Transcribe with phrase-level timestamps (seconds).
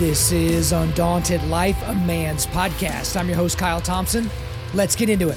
[0.00, 3.20] This is Undaunted Life, a man's podcast.
[3.20, 4.30] I'm your host, Kyle Thompson.
[4.72, 5.36] Let's get into it.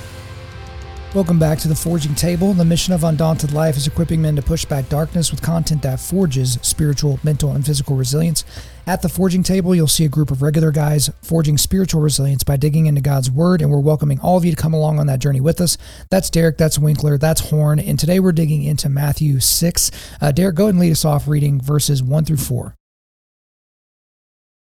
[1.14, 2.54] Welcome back to the Forging Table.
[2.54, 6.00] The mission of Undaunted Life is equipping men to push back darkness with content that
[6.00, 8.46] forges spiritual, mental, and physical resilience.
[8.88, 12.56] At the Forging Table, you'll see a group of regular guys forging spiritual resilience by
[12.56, 15.20] digging into God's Word, and we're welcoming all of you to come along on that
[15.20, 15.78] journey with us.
[16.10, 19.92] That's Derek, that's Winkler, that's Horn, and today we're digging into Matthew 6.
[20.22, 22.78] Uh, Derek, go ahead and lead us off reading verses 1 through 4.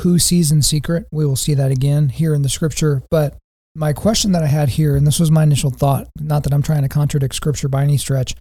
[0.00, 1.06] who sees in secret?
[1.10, 3.02] We will see that again here in the scripture.
[3.10, 3.36] But
[3.74, 6.62] my question that I had here, and this was my initial thought, not that I'm
[6.62, 8.34] trying to contradict scripture by any stretch,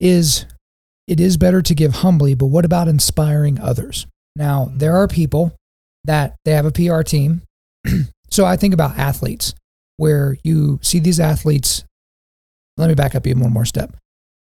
[0.00, 0.46] is
[1.06, 4.06] it is better to give humbly, but what about inspiring others?
[4.36, 5.54] Now, there are people
[6.04, 7.42] that they have a PR team.
[8.30, 9.54] so I think about athletes
[9.96, 11.84] where you see these athletes.
[12.76, 13.96] Let me back up even one more step.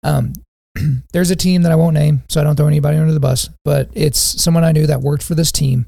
[0.03, 0.33] Um,
[1.13, 3.49] there's a team that I won't name, so I don't throw anybody under the bus,
[3.65, 5.85] but it's someone I knew that worked for this team.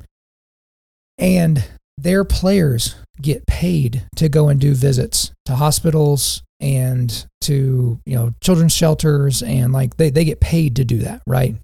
[1.18, 1.64] And
[1.98, 8.34] their players get paid to go and do visits to hospitals and to, you know,
[8.42, 11.56] children's shelters and like they, they get paid to do that, right?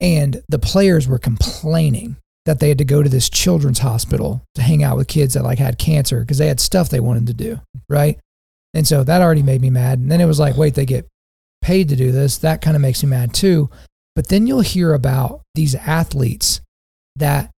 [0.00, 4.62] And the players were complaining that they had to go to this children's hospital to
[4.62, 7.34] hang out with kids that like had cancer because they had stuff they wanted to
[7.34, 8.18] do, right?
[8.74, 9.98] And so that already made me mad.
[9.98, 11.06] And then it was like, wait, they get
[11.60, 12.38] paid to do this.
[12.38, 13.70] That kind of makes me mad too.
[14.16, 16.60] But then you'll hear about these athletes
[17.16, 17.50] that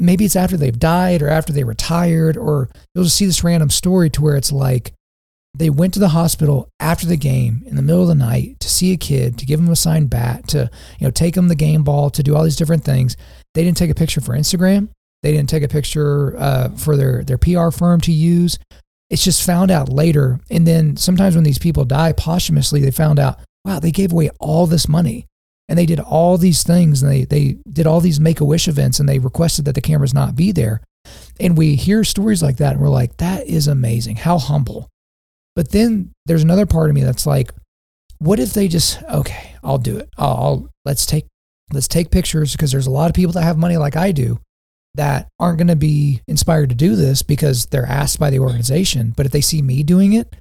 [0.00, 3.70] maybe it's after they've died or after they retired, or you'll just see this random
[3.70, 4.92] story to where it's like
[5.54, 8.68] they went to the hospital after the game in the middle of the night to
[8.68, 11.54] see a kid, to give him a signed bat, to you know take him the
[11.54, 13.16] game ball, to do all these different things.
[13.54, 14.88] They didn't take a picture for Instagram.
[15.22, 18.58] They didn't take a picture uh, for their their PR firm to use.
[19.10, 23.18] It's just found out later, and then sometimes when these people die posthumously, they found
[23.18, 25.26] out, wow, they gave away all this money
[25.68, 28.68] and they did all these things and they, they did all these make a wish
[28.68, 30.80] events and they requested that the cameras not be there.
[31.38, 34.16] And we hear stories like that and we're like that is amazing.
[34.16, 34.88] How humble.
[35.54, 37.52] But then there's another part of me that's like
[38.18, 40.08] what if they just okay i'll do it.
[40.16, 41.26] I'll, I'll let's take
[41.72, 44.40] let's take pictures because there's a lot of people that have money like i do
[44.94, 49.12] that aren't going to be inspired to do this because they're asked by the organization.
[49.16, 50.34] But if they see me doing it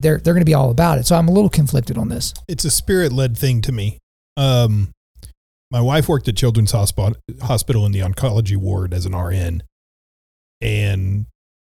[0.00, 1.06] they're they're going to be all about it.
[1.06, 2.34] So i'm a little conflicted on this.
[2.48, 3.98] It's a spirit led thing to me.
[4.36, 4.90] Um,
[5.70, 9.62] my wife worked at Children's Hospital in the oncology ward as an RN,
[10.60, 11.26] and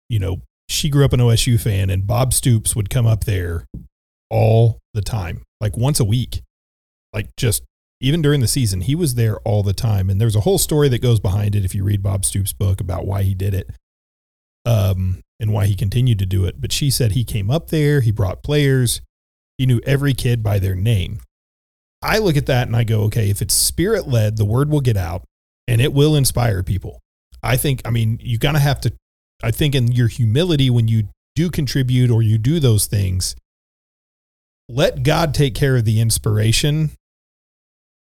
[0.09, 3.65] you know she grew up an OSU fan, and Bob Stoops would come up there
[4.31, 6.43] all the time, like once a week,
[7.13, 7.63] like just
[8.01, 10.11] even during the season, he was there all the time.
[10.11, 12.81] And there's a whole story that goes behind it if you read Bob Stoops' book
[12.81, 13.71] about why he did it.
[14.67, 16.61] Um, and why he continued to do it.
[16.61, 19.01] But she said he came up there, he brought players,
[19.59, 21.21] he knew every kid by their name.
[22.03, 24.81] I look at that and I go, okay, if it's spirit led, the word will
[24.81, 25.25] get out
[25.67, 27.01] and it will inspire people.
[27.43, 28.93] I think, I mean, you kind of have to,
[29.43, 33.37] I think, in your humility, when you do contribute or you do those things,
[34.69, 36.91] let God take care of the inspiration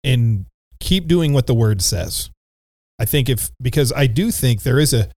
[0.04, 0.46] and
[0.80, 2.30] keep doing what the word says.
[3.00, 5.10] I think if, because I do think there is a,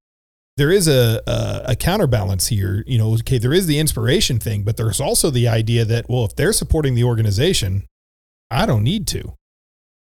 [0.57, 2.83] there is a, a, a counterbalance here.
[2.87, 6.25] You know, okay, there is the inspiration thing, but there's also the idea that well,
[6.25, 7.85] if they're supporting the organization,
[8.51, 9.35] I don't need to.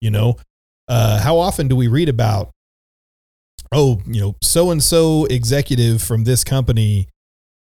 [0.00, 0.37] You know,
[0.88, 2.50] uh, how often do we read about,
[3.70, 7.08] oh, you know, so and so executive from this company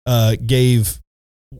[0.05, 0.99] uh, gave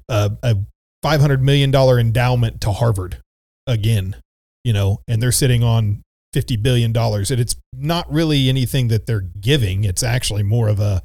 [0.07, 0.57] a, a
[1.01, 3.18] five hundred million dollar endowment to Harvard
[3.65, 4.18] again,
[4.63, 9.07] you know, and they're sitting on fifty billion dollars, and it's not really anything that
[9.07, 9.83] they're giving.
[9.83, 11.01] It's actually more of a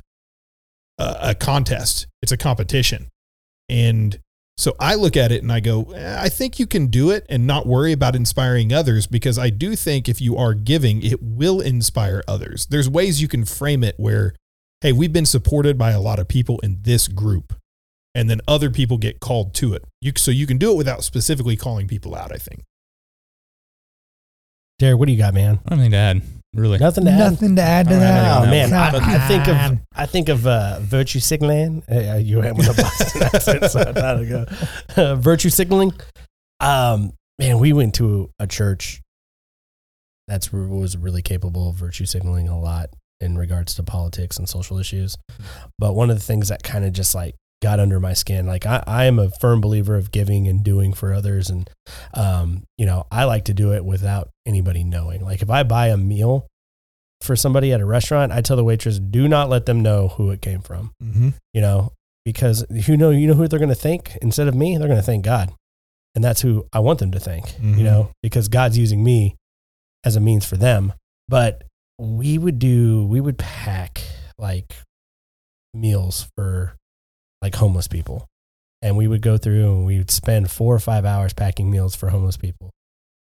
[0.99, 2.07] a, a contest.
[2.21, 3.09] It's a competition,
[3.69, 4.19] and
[4.57, 7.27] so I look at it and I go, eh, I think you can do it
[7.29, 11.23] and not worry about inspiring others because I do think if you are giving, it
[11.23, 12.67] will inspire others.
[12.67, 14.35] There's ways you can frame it where,
[14.81, 17.55] hey, we've been supported by a lot of people in this group,
[18.15, 19.85] and then other people get called to it.
[20.01, 22.63] You, so you can do it without specifically calling people out, I think.
[24.79, 25.61] Derek, what do you got, man?
[25.65, 26.23] I don't think to add,
[26.55, 26.79] really.
[26.79, 27.19] Nothing to add.
[27.33, 28.41] Nothing to add to All right, that.
[28.41, 29.73] Oh No, man, I, Come I think on.
[29.73, 31.83] of I think of uh, virtue signaling.
[31.91, 34.47] Uh, you went with a Boston accent, so I thought I'd go.
[34.97, 35.93] Uh, virtue signaling.
[36.61, 39.01] Um, man, we went to a church
[40.29, 42.91] that's was really capable of virtue signaling a lot,
[43.21, 45.17] in regards to politics and social issues.
[45.79, 48.67] But one of the things that kind of just like got under my skin, like
[48.67, 51.49] I, I am a firm believer of giving and doing for others.
[51.49, 51.71] And,
[52.13, 55.25] um, you know, I like to do it without anybody knowing.
[55.25, 56.47] Like if I buy a meal
[57.23, 60.31] for somebody at a restaurant, I tell the waitress, do not let them know who
[60.31, 61.29] it came from, Mm-hmm.
[61.55, 61.93] you know,
[62.25, 65.01] because you know, you know who they're going to think instead of me, they're going
[65.01, 65.53] to thank God.
[66.15, 67.79] And that's who I want them to think, Mhm.
[67.79, 69.37] you know, because God's using me
[70.05, 70.93] as a means for them.
[71.29, 71.63] But
[71.99, 74.03] we would do, we would pack
[74.37, 74.75] like
[75.75, 76.75] meals for
[77.43, 78.27] like homeless people.
[78.81, 81.95] And we would go through and we would spend four or five hours packing meals
[81.95, 82.71] for homeless people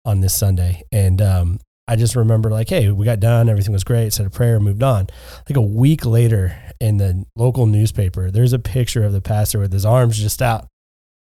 [0.04, 0.82] on this Sunday.
[0.92, 4.30] And um, I just remember like, hey, we got done, everything was great, said a
[4.30, 5.06] prayer, moved on.
[5.48, 9.72] Like a week later in the local newspaper, there's a picture of the pastor with
[9.72, 10.66] his arms just out.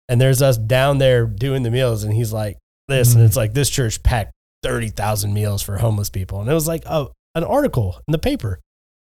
[0.08, 2.58] And there's us down there doing the meals, and he's like
[2.88, 3.26] this, and Mhm.
[3.26, 4.32] it's like this church packed
[4.62, 8.18] thirty thousand meals for homeless people, and it was like oh, an article in the
[8.18, 8.58] paper.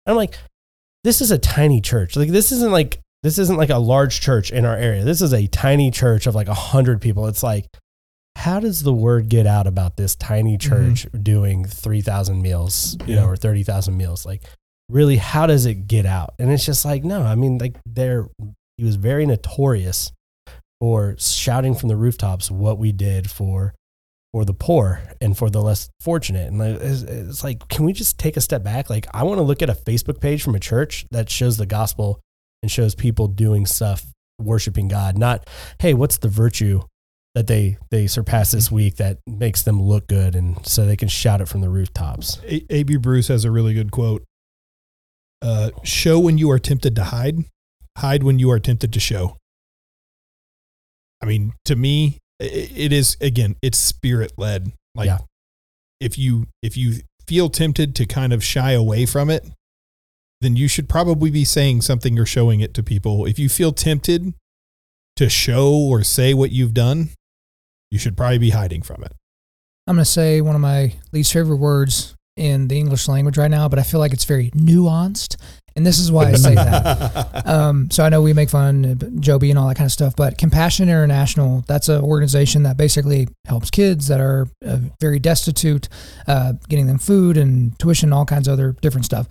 [0.04, 0.36] And I'm like,
[1.02, 2.16] this is a tiny church.
[2.16, 5.05] Like this isn't like this isn't like a large church in our area.
[5.05, 7.26] This is a tiny church of like a hundred people.
[7.26, 7.67] It's like,
[8.37, 10.69] how does the word get out about this tiny mm-hmm.
[10.69, 14.25] church doing three thousand meals, you know, or thirty thousand meals?
[14.25, 14.43] Like,
[14.88, 16.34] really, how does it get out?
[16.38, 18.28] And it's just like, no, I mean, like there,
[18.76, 20.12] he was very notorious
[20.81, 23.75] for shouting from the rooftops what we did for
[24.32, 26.49] for the poor and for the less fortunate.
[26.49, 28.88] And like, it's, it's like, can we just take a step back?
[28.88, 31.66] Like, I want to look at a Facebook page from a church that shows the
[31.66, 32.20] gospel
[32.62, 34.04] and shows people doing stuff,
[34.38, 35.16] worshiping God.
[35.18, 35.48] Not,
[35.78, 36.82] hey, what's the virtue
[37.34, 41.08] that they they surpass this week that makes them look good, and so they can
[41.08, 42.40] shout it from the rooftops.
[42.70, 42.96] A.B.
[42.96, 44.24] Bruce has a really good quote.
[45.42, 47.36] Uh, show when you are tempted to hide,
[47.98, 49.36] hide when you are tempted to show.
[51.22, 54.72] I mean, to me, it is again, it's spirit led.
[54.94, 55.18] Like Yeah.
[56.00, 59.46] if you if you feel tempted to kind of shy away from it,
[60.40, 63.26] then you should probably be saying something or showing it to people.
[63.26, 64.34] If you feel tempted
[65.16, 67.10] to show or say what you've done,
[67.90, 69.12] you should probably be hiding from it.
[69.87, 73.50] I'm going to say one of my least favorite words in the English language right
[73.50, 75.37] now, but I feel like it's very nuanced.
[75.76, 77.42] And this is why I say that.
[77.50, 80.14] Um, so I know we make fun of Joby and all that kind of stuff,
[80.14, 85.88] but Compassion International, that's an organization that basically helps kids that are uh, very destitute,
[86.28, 89.26] uh, getting them food and tuition, and all kinds of other different stuff.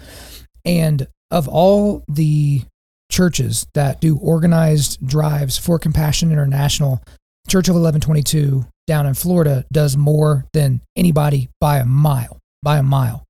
[0.65, 2.63] And of all the
[3.11, 7.01] churches that do organized drives for Compassion International,
[7.47, 12.83] Church of Eleven22 down in Florida does more than anybody by a mile, by a
[12.83, 13.23] mile.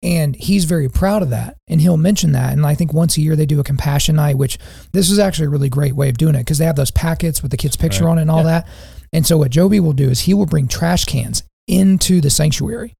[0.00, 1.56] And he's very proud of that.
[1.66, 2.52] And he'll mention that.
[2.52, 4.56] And I think once a year they do a compassion night, which
[4.92, 7.42] this is actually a really great way of doing it because they have those packets
[7.42, 8.12] with the kid's picture Right.
[8.12, 8.44] on it and all Yeah.
[8.62, 8.68] that.
[9.12, 12.94] And so what Joby will do is he will bring trash cans into the sanctuary.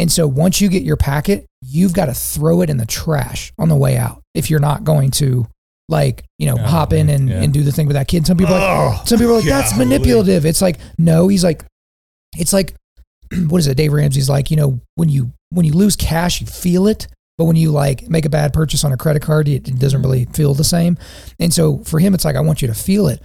[0.00, 3.52] And so once you get your packet, you've got to throw it in the trash
[3.58, 5.46] on the way out if you're not going to
[5.88, 7.42] like, you know, Oh, hop in and, yeah.
[7.42, 8.26] and do the thing with that kid.
[8.26, 9.84] Some people are like, Oh, some people are like, that's golly.
[9.84, 10.46] manipulative.
[10.46, 11.64] It's like, no, he's like,
[12.38, 12.74] it's like,
[13.48, 13.76] what is it?
[13.76, 17.44] Dave Ramsey's like, you know, when you when you lose cash, you feel it, but
[17.44, 20.54] when you like make a bad purchase on a credit card, it doesn't really feel
[20.54, 20.96] the same.
[21.38, 23.20] And so for him, it's like I want you to feel it.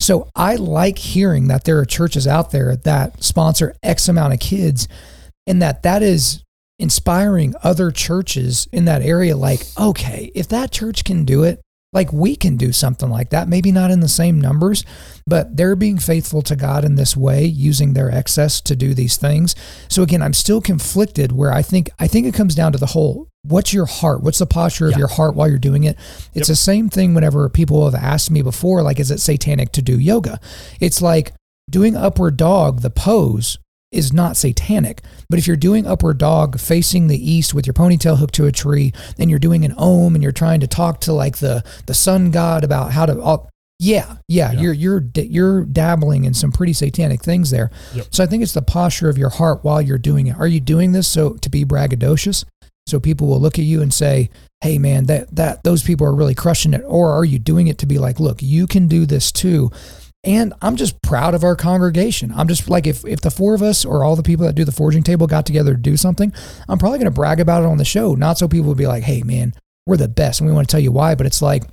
[0.00, 4.40] So I like hearing that there are churches out there that sponsor X amount of
[4.40, 4.88] kids,
[5.48, 6.44] and that that is
[6.78, 9.36] inspiring other churches in that area.
[9.36, 11.60] Like, okay, if that church can do it,
[11.92, 13.48] like we can do something like that.
[13.48, 14.84] Maybe not in the same numbers,
[15.26, 19.16] but they're being faithful to God in this way, using their excess to do these
[19.16, 19.56] things.
[19.88, 22.86] So again, I'm still conflicted where I think I think it comes down to the
[22.86, 24.22] whole what's your heart?
[24.22, 24.98] What's the posture of Yeah.
[24.98, 25.96] your heart while you're doing it?
[26.34, 29.82] It's the same thing whenever people have asked me before, like, is it satanic to
[29.82, 30.38] do yoga?
[30.80, 31.32] It's like
[31.70, 33.56] doing upward dog, the pose
[33.90, 35.02] is not satanic.
[35.30, 38.52] But if you're doing upward dog facing the east with your ponytail hooked to a
[38.52, 41.94] tree, and you're doing an ohm and you're trying to talk to like the the
[41.94, 44.60] sun god about how to, all, yeah, yeah, Yeah.
[44.60, 47.70] you're you're you're dabbling in some pretty satanic things there.
[47.94, 48.06] Yep.
[48.10, 50.36] So I think it's the posture of your heart while you're doing it.
[50.36, 52.44] Are you doing this so to be braggadocious,
[52.86, 54.28] so people will look at you and say,
[54.60, 57.78] "Hey, man, that that those people are really crushing it," or are you doing it
[57.78, 59.70] to be like, "Look, you can do this too."
[60.28, 62.34] And I'm just proud of our congregation.
[62.36, 64.66] I'm just like, if, if the four of us or all the people that do
[64.66, 66.34] the forging table got together to do something,
[66.68, 68.14] I'm probably going to brag about it on the show.
[68.14, 69.54] Not so people would be like, hey, man,
[69.86, 70.40] we're the best.
[70.40, 71.14] And we want to tell you why.
[71.14, 71.64] But it's like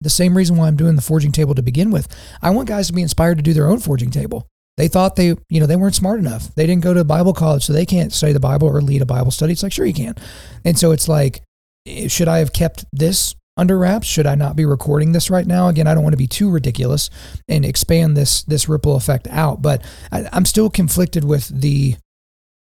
[0.00, 2.08] the same reason why I'm doing the forging table to begin with.
[2.42, 4.48] I want guys to be inspired to do their own forging table.
[4.76, 6.52] They thought they, you know, they weren't smart enough.
[6.56, 9.06] They didn't go to Bible college, so they can't study the Bible or lead a
[9.06, 9.52] Bible study.
[9.52, 10.16] It's like, sure, you can.
[10.64, 11.42] And so it's like,
[11.86, 14.06] eh, should I have kept this under wraps?
[14.06, 15.68] Should I not be recording this right now?
[15.68, 17.10] Again, I don't want to be too ridiculous
[17.48, 21.96] and expand this this ripple effect out, but I, I'm still conflicted with the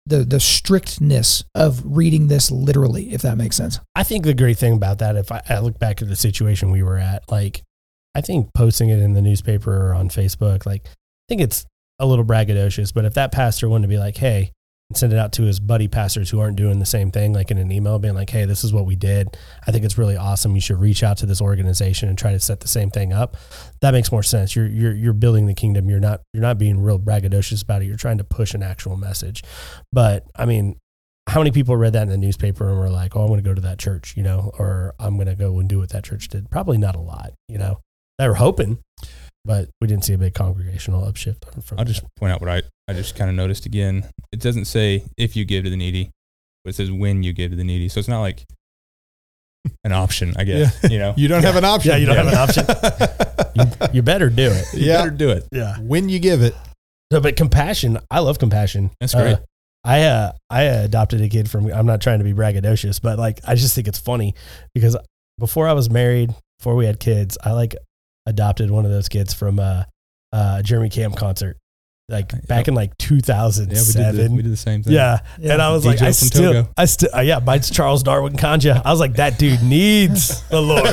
[0.07, 3.81] the the strictness of reading this literally, if that makes sense.
[3.95, 6.71] I think the great thing about that, if I, I look back at the situation
[6.71, 7.63] we were at, like
[8.15, 11.65] I think posting it in the newspaper or on Facebook, like I think it's
[11.99, 12.93] a little braggadocious.
[12.93, 14.53] But if that pastor wanted to be like, hey,
[14.95, 17.51] and send it out to his buddy pastors who aren't doing the same thing, like
[17.51, 19.37] in an email, being like, hey, this is what we did.
[19.67, 20.55] I think it's really awesome.
[20.55, 23.37] You should reach out to this organization and try to set the same thing up.
[23.81, 24.55] That makes more sense.
[24.55, 25.91] You're you're you're building the kingdom.
[25.91, 27.87] You're not you're not being real braggadocious about it.
[27.87, 29.43] You're trying to push an actual message.
[29.93, 30.77] But I mean,
[31.27, 33.55] how many people read that in the newspaper and were like, "Oh, I'm to go
[33.55, 36.29] to that church," you know, or "I'm going to go and do what that church
[36.29, 36.51] did"?
[36.51, 37.81] Probably not a lot, you know.
[38.19, 38.79] They were hoping,
[39.45, 41.79] but we didn't see a big congregational upshift from.
[41.79, 42.15] I'll just that.
[42.17, 44.09] point out what I, I just kind of noticed again.
[44.33, 46.11] It doesn't say if you give to the needy,
[46.65, 47.89] but it says when you give to the needy.
[47.89, 48.45] So it's not like
[49.85, 50.91] an option, I guess.
[50.91, 51.91] You know, You don't have an option.
[51.91, 52.65] Yeah, you don't have an option.
[53.59, 53.95] option.
[53.95, 54.67] you better do it.
[54.75, 54.99] you yeah.
[54.99, 55.47] better do it.
[55.53, 55.77] Yeah.
[55.79, 56.55] when you give it,
[57.11, 57.99] No, but compassion.
[58.11, 58.91] I love compassion.
[59.01, 59.35] That's great.
[59.35, 59.41] Uh,
[59.87, 61.71] I uh, I adopted a kid from.
[61.71, 64.35] I'm not trying to be braggadocious, but like I just think it's funny
[64.73, 64.97] because
[65.39, 67.77] before I was married, before we had kids, I like
[68.27, 69.87] adopted one of those kids from a,
[70.33, 71.57] uh, Jeremy Camp concert,
[72.09, 74.17] like back in like Yeah, we did, 2007.
[74.17, 74.93] the, we did the same thing.
[74.93, 75.21] Yeah.
[75.43, 76.69] And I was like, DJ I from still, Togo.
[76.77, 78.83] I still, uh, yeah, mine's Charles Darwin Kanja.
[78.85, 80.87] I was like, that dude needs the Lord,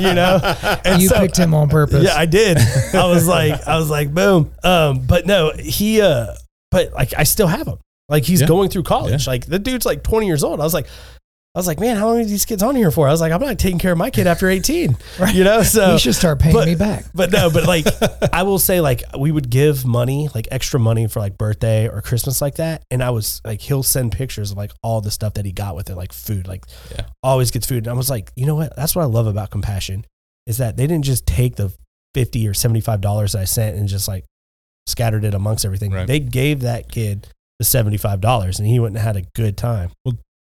[0.00, 0.40] you know?
[0.84, 2.02] And you so- picked him on purpose.
[2.04, 2.58] yeah, I did.
[2.58, 4.50] I was like, I was like, boom.
[4.64, 6.34] Um, but no, he, uh,
[6.70, 7.78] but like, I still have him.
[8.08, 8.46] Like, he's Yeah.
[8.48, 9.26] going through college.
[9.26, 9.30] Yeah.
[9.32, 10.60] Like, the dude's like 20 years old.
[10.60, 10.86] I was like,
[11.58, 13.08] I was like, man, how long are these kids on here for?
[13.08, 15.34] I was like, I'm not taking care of my kid after 18, Right.
[15.34, 15.64] you know?
[15.64, 17.06] So, you should start paying but- me back.
[17.14, 17.84] but no, but like
[18.32, 22.00] I will say, like we would give money, like extra money for like birthday or
[22.00, 22.84] Christmas, like that.
[22.92, 25.74] And I was like, he'll send pictures of like all the stuff that he got
[25.74, 27.06] with it, like food, like Yeah.
[27.24, 27.78] always gets food.
[27.78, 28.76] And I was like, you know what?
[28.76, 30.06] That's what I love about compassion
[30.46, 31.72] is that they didn't just take the
[32.14, 34.24] fifty or seventy five dollars that I sent and just like
[34.86, 35.90] scattered it amongst everything.
[35.90, 36.06] Right.
[36.06, 37.26] They gave that kid
[37.58, 39.90] the seventy five dollars, and he went and had a good time.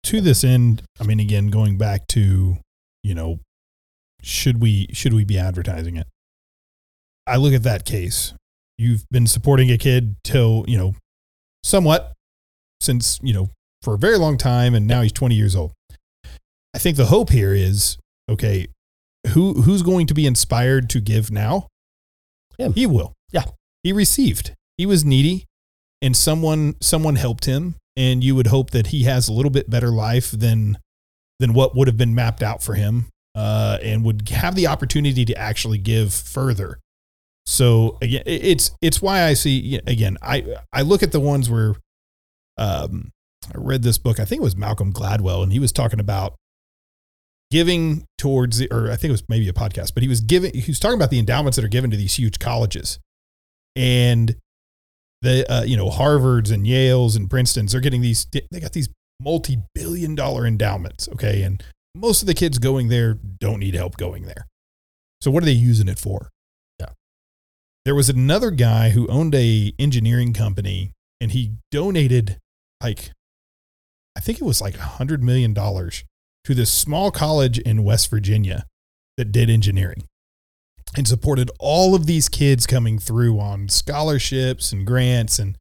[0.06, 2.58] To this end, I mean, again, going back to,
[3.02, 3.40] you know,
[4.22, 6.06] should we should we be advertising it?
[7.26, 8.32] I look at that case.
[8.78, 10.94] You've been supporting a kid till you know,
[11.62, 12.12] somewhat
[12.80, 13.50] since you know
[13.82, 15.72] for a very long time, and now he's twenty years old.
[16.74, 17.98] I think the hope here is
[18.28, 18.66] okay.
[19.28, 21.68] Who who's going to be inspired to give now?
[22.58, 22.72] Him.
[22.74, 23.12] He will.
[23.32, 23.44] Yeah.
[23.82, 24.52] He received.
[24.76, 25.44] He was needy,
[26.02, 29.70] and someone someone helped him, and you would hope that he has a little bit
[29.70, 30.78] better life than
[31.38, 35.24] than what would have been mapped out for him, uh, and would have the opportunity
[35.24, 36.78] to actually give further.
[37.44, 40.18] So again, it's it's why I see again.
[40.22, 41.74] I I look at the ones where,
[42.58, 43.10] um,
[43.48, 44.18] I read this book.
[44.18, 46.34] I think it was Malcolm Gladwell, and he was talking about
[47.52, 50.52] giving towards the, or I think it was maybe a podcast, but he was giving.
[50.52, 52.98] He was talking about the endowments that are given to these huge colleges,
[53.76, 54.34] and
[55.26, 57.72] the uh, you know Harvards and Yales and Princeton's.
[57.72, 58.26] They're getting these.
[58.32, 58.88] They got these
[59.20, 61.08] multi-billion dollar endowments.
[61.08, 61.62] Okay, and
[61.94, 64.46] most of the kids going there don't need help going there.
[65.20, 66.30] So what are they using it for?
[66.78, 66.90] Yeah.
[67.84, 72.38] There was another guy who owned a engineering company and he donated
[72.82, 73.10] like
[74.16, 76.04] I think it was like a hundred million dollars
[76.44, 78.66] to this small college in West Virginia
[79.16, 80.04] that did engineering
[80.96, 85.58] and supported all of these kids coming through on scholarships and grants and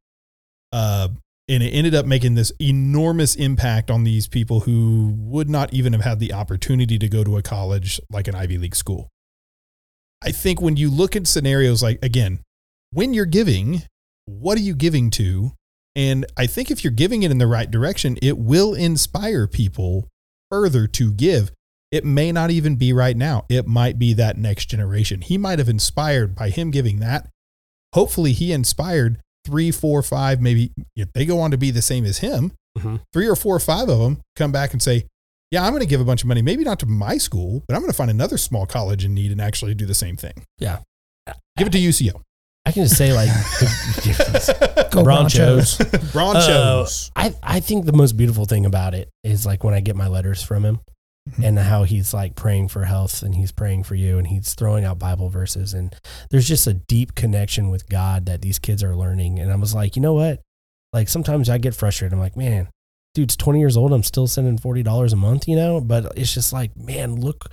[0.72, 1.10] uh
[1.48, 5.94] and it ended up making this enormous impact on these people who would not even
[5.94, 9.10] have had the opportunity to go to a college like an Ivy League school.
[10.24, 12.39] I think when you look at scenarios like, again,
[12.92, 13.84] when you're giving,
[14.25, 15.51] what are you giving to?
[15.96, 20.10] And I think if you're giving it in the right direction, it will inspire people
[20.50, 21.51] further to give.
[21.96, 23.46] It may not even be right now.
[23.48, 25.22] It might be that next generation.
[25.22, 27.30] He might have inspired by him giving that.
[27.94, 32.04] Hopefully, he inspired three, four, five, maybe if they go on to be the same
[32.04, 33.00] as him, Mhm.
[33.14, 35.06] three or four or five of them come back and say,
[35.52, 37.75] Yeah, I'm going to give a bunch of money, maybe not to my school, but
[37.75, 40.34] I'm going to find another small college in need and actually do the same thing.
[40.60, 40.80] Yeah.
[41.56, 42.20] Give it to UCO.
[42.66, 43.30] I can just say like,
[44.92, 45.78] Go Bronchos.
[45.78, 46.12] Bronchos.
[46.12, 47.12] Bronchos.
[47.16, 50.08] I, I think the most beautiful thing about it is like when I get my
[50.08, 50.80] letters from him
[51.29, 51.44] Mhm.
[51.44, 54.86] and how he's like praying for health and he's praying for you and he's throwing
[54.86, 55.96] out Bible verses and
[56.29, 59.39] there's just a deep connection with God that these kids are learning.
[59.39, 60.41] And I was like, you know what?
[60.94, 62.13] Like sometimes I get frustrated.
[62.13, 62.70] I'm like, man,
[63.15, 63.91] dude's 20 years old.
[63.91, 65.82] I'm still sending $40 a month, you know?
[65.82, 67.46] But it's just like, man, look,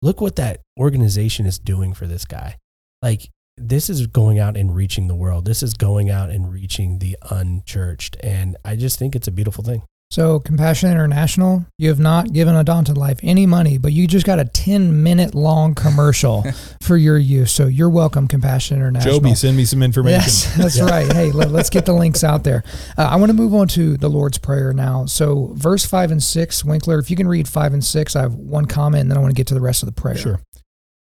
[0.00, 2.56] look what that organization is doing for this guy.
[3.02, 5.44] Like this is going out and reaching the world.
[5.44, 8.16] This is going out and reaching the unchurched.
[8.22, 9.82] And I just think it's a beautiful thing.
[10.10, 14.38] So, Compassion International, you have not given Undaunted Life any money, but you just got
[14.38, 16.46] a 10 minute long commercial
[16.82, 17.52] for your use.
[17.52, 19.16] So, you're welcome, Compassion International.
[19.16, 20.18] Joby, send me some information.
[20.18, 21.12] Yes, that's right.
[21.12, 22.64] Hey, let, us get the links out there.
[22.96, 25.04] Uh, I want to move on to the Lord's Prayer now.
[25.04, 28.34] So, verse 5 and 6, Winkler, if you can read 5 and 6, I have
[28.34, 30.16] one comment, and then I want to get to the rest of the prayer.
[30.16, 30.40] Sure.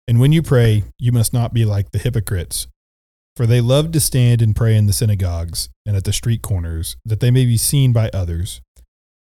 [0.10, 2.68] And when you pray, you must not be like the hypocrites,
[3.38, 6.98] for they love to stand and pray in the synagogues and at the street corners,
[7.06, 8.60] that they may be seen by others.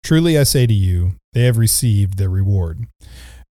[0.03, 2.87] Truly I say to you, they have received their reward.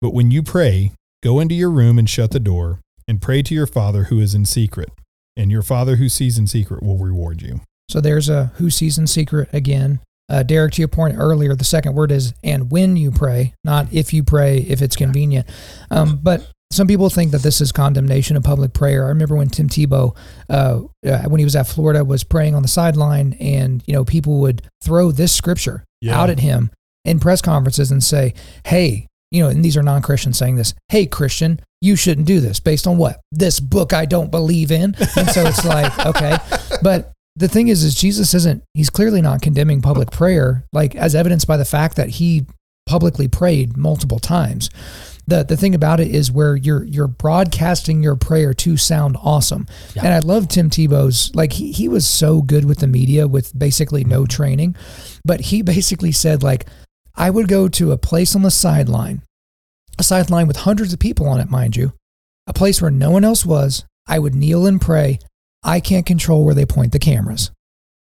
[0.00, 0.92] But when you pray,
[1.22, 4.34] go into your room and shut the door, and pray to your Father who is
[4.34, 4.90] in secret,
[5.36, 7.60] and your Father who sees in secret will reward you.
[7.88, 10.00] So there's a who sees in secret again.
[10.28, 13.92] Uh, Derek, to your point earlier, the second word is and when you pray, not
[13.92, 15.48] if you pray, if it's convenient.
[15.90, 19.06] Um, but some people think that this is condemnation of public prayer.
[19.06, 20.16] I remember when Tim Tebow,
[20.48, 24.04] uh, uh, when he was at Florida, was praying on the sideline, and you know
[24.04, 26.20] people would throw this scripture Yeah.
[26.20, 26.70] out at him
[27.04, 28.34] in press conferences and say,
[28.64, 30.72] "Hey, you know," and these are non-Christians saying this.
[30.88, 34.94] Hey, Christian, you shouldn't do this based on what this book I don't believe in.
[35.16, 36.36] And so it's like, okay,
[36.82, 38.62] but the thing is, is Jesus isn't.
[38.74, 42.46] He's clearly not condemning public prayer, like as evidenced by the fact that he
[42.86, 44.68] publicly prayed multiple times
[45.26, 49.66] the the thing about it is where you're you're broadcasting your prayer to sound awesome.
[49.94, 50.04] Yeah.
[50.04, 53.56] And I love Tim Tebow's like he he was so good with the media with
[53.58, 54.26] basically no mm-hmm.
[54.26, 54.76] training,
[55.24, 56.66] but he basically said like
[57.14, 59.22] I would go to a place on the sideline,
[59.98, 61.92] a sideline with hundreds of people on it, mind you,
[62.46, 63.84] a place where no one else was.
[64.06, 65.18] I would kneel and pray.
[65.62, 67.50] I can't control where they point the cameras.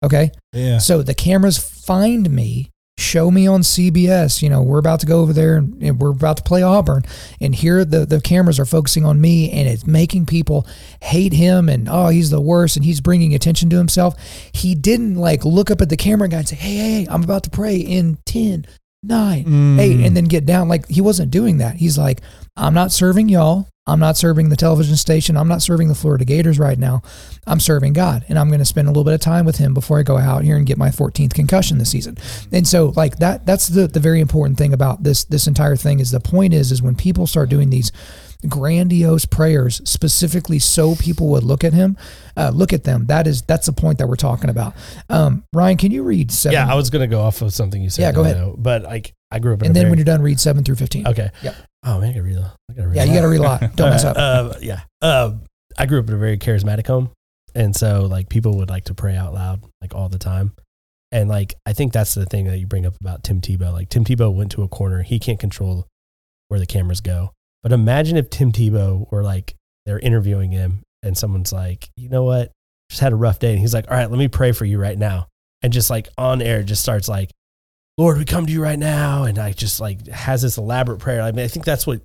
[0.03, 0.31] Okay?
[0.53, 0.79] Yeah.
[0.79, 2.70] So the cameras find me,
[3.01, 4.41] show me on CBS.
[4.41, 7.03] You know, we're about to go over there and, and we're about to play Auburn,
[7.41, 10.65] and here the the cameras are focusing on me, and it's making people
[11.01, 14.15] hate him and oh he's the worst, and he's bringing attention to himself.
[14.53, 17.23] He didn't like look up at the camera guy and say, hey hey, hey I'm
[17.23, 18.65] about to pray in ten.
[19.03, 19.79] Nine, Mm.
[19.79, 20.67] eight, and then get down.
[20.69, 21.75] Like he wasn't doing that.
[21.77, 22.21] He's like,
[22.55, 23.67] I'm not serving y'all.
[23.87, 25.35] I'm not serving the television station.
[25.35, 27.01] I'm not serving the Florida Gators right now.
[27.47, 29.73] I'm serving God, and I'm going to spend a little bit of time with Him
[29.73, 32.17] before I go out here and get my 14th concussion this season.
[32.51, 35.99] And so, like that, that's the the very important thing about this this entire thing
[35.99, 37.91] is the point is is when people start doing these
[38.47, 41.95] grandiose prayers specifically so people would look at him
[42.35, 44.73] uh, look at them that is that's the point that we're talking about
[45.09, 47.91] um, ryan can you read seven Yeah, I was gonna go off of something you
[47.91, 48.01] said.
[48.01, 48.55] Yeah, go ahead.
[48.57, 50.75] But like, I grew up in and then very, when you're done read 7 through
[50.75, 51.29] 15 okay.
[51.43, 51.55] Yep.
[51.83, 52.37] Oh man, I gotta read.
[52.37, 52.95] a- I gotta read.
[52.97, 53.15] yeah a you lot.
[53.17, 54.81] got to read a lot don't mess up Uh, yeah.
[55.01, 55.33] Uh,
[55.77, 57.09] I grew up in a very charismatic home,
[57.55, 60.51] and so like people would like to pray out loud like all the time,
[61.11, 63.71] and like I think that's the thing that you bring up about Tim Tebow.
[63.73, 65.87] Like Tim Tebow went to a corner, he can't control
[66.49, 67.31] where the cameras go.
[67.63, 72.23] But imagine if Tim Tebow were like they're interviewing him, and someone's like, you know
[72.23, 72.51] what,
[72.89, 74.77] just had a rough day, and he's like, all right, let me pray for you
[74.79, 75.27] right now,
[75.63, 77.31] and just like on air, just starts like.
[78.01, 81.21] Lord, we come to you right now, and I just like has this elaborate prayer.
[81.21, 82.01] I mean, I think that's what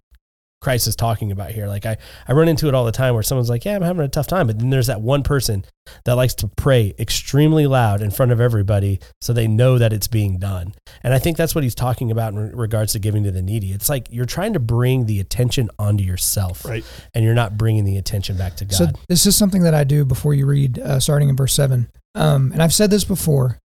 [0.60, 1.66] Christ is talking about here.
[1.68, 1.96] Like I,
[2.28, 4.26] I run into it all the time where someone's like, "Yeah, I'm having a tough
[4.26, 5.64] time," but then there's that one person
[6.04, 10.06] that likes to pray extremely loud in front of everybody so they know that it's
[10.06, 10.74] being done.
[11.02, 13.72] And I think that's what he's talking about in regards to giving to the needy.
[13.72, 16.84] It's like you're trying to bring the attention onto yourself, Right.
[17.14, 18.76] and you're not bringing the attention back to God.
[18.76, 21.88] So this is something that I do before you read, uh, starting in verse seven.
[22.14, 23.60] Um, and I've said this before.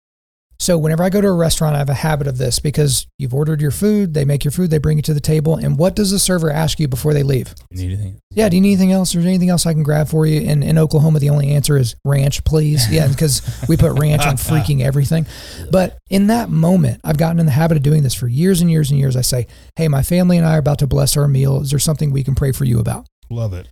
[0.61, 3.33] So whenever I go to a restaurant, I have a habit of this because you've
[3.33, 5.95] ordered your food, they make your food, they bring it to the table, and what
[5.95, 7.55] does the server ask you before they leave?
[7.71, 8.21] You need anything?
[8.33, 9.15] Yeah, do you need anything else?
[9.15, 10.41] Or anything else I can grab for you?
[10.49, 12.87] And in Oklahoma, the only answer is ranch, please.
[12.99, 15.27] Yeah, because we put ranch on freaking everything.
[15.71, 18.71] But in that moment, I've gotten in the habit of doing this for years and
[18.71, 19.15] years and years.
[19.17, 21.61] I say, hey, my family and I are about to bless our meal.
[21.61, 23.07] Is there something we can pray for you about?
[23.31, 23.69] Love it.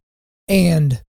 [0.48, 1.02] And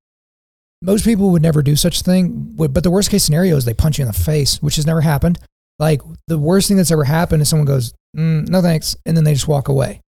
[0.82, 2.56] most people would never do such a thing.
[2.56, 5.02] But the worst case scenario is they punch you in the face, which has never
[5.02, 5.38] happened.
[5.80, 8.96] Like the worst thing that's ever happened is someone goes, mm, no thanks.
[9.06, 10.02] And then they just walk away.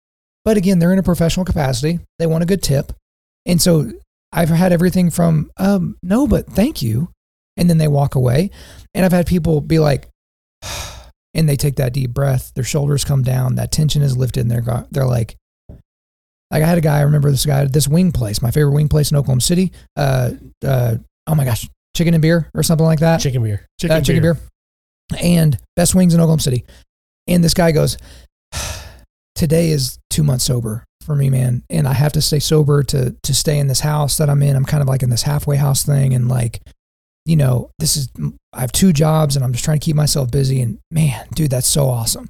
[0.45, 1.99] But again, they're in a professional capacity.
[2.19, 2.93] They want a good tip.
[3.45, 3.91] And so
[4.31, 7.09] I've had everything from, um, no, but thank you.
[7.57, 8.51] And then they walk away.
[8.93, 10.07] And I've had people be like,
[11.33, 14.51] and they take that deep breath, their shoulders come down, that tension is lifted, and
[14.51, 15.35] they're, they're like,
[16.49, 18.87] like I had a guy, I remember this guy, this wing place, my favorite wing
[18.87, 19.73] place in Oklahoma City.
[19.97, 20.31] Uh,
[20.65, 20.95] uh,
[21.27, 23.19] oh my gosh, chicken and beer or something like that.
[23.19, 23.65] chicken beer.
[23.79, 24.37] Chicken, Uh, chicken beer.
[25.21, 26.65] And best wings in Oklahoma City.
[27.27, 27.97] And this guy goes,
[29.35, 31.63] today is two months sober for me, man.
[31.69, 34.55] And I have to stay sober to, to stay in this house that I'm in.
[34.55, 36.13] I'm kind of like in this halfway house thing.
[36.13, 36.61] And like,
[37.25, 38.09] you know, this is,
[38.53, 40.61] I have two jobs and I'm just trying to keep myself busy.
[40.61, 42.29] And man, dude, that's so awesome.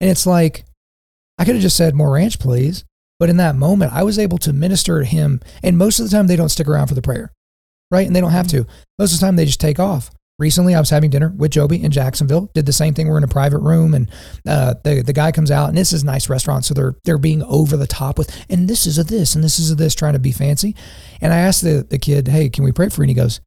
[0.00, 0.64] And it's like,
[1.38, 2.84] I could have just said more ranch, please.
[3.18, 5.40] But in that moment, I was able to minister to him.
[5.62, 7.32] And most of the time, they don't stick around for the prayer,
[7.90, 8.06] right?
[8.06, 8.64] And they don't have mm-hmm.
[8.64, 8.70] to.
[8.98, 10.10] Most of the time, they just take off.
[10.38, 12.50] Recently I was having dinner with Joby in Jacksonville.
[12.54, 13.08] Did the same thing.
[13.08, 14.10] We're in a private room, and
[14.46, 17.18] uh, the the guy comes out, and this is a nice restaurant, so they're they're
[17.18, 19.94] being over the top with, and this is a this, and this is a this,
[19.94, 20.74] trying to be fancy.
[21.20, 23.40] And I asked the the kid, "Hey, can we pray for you?" And he goes,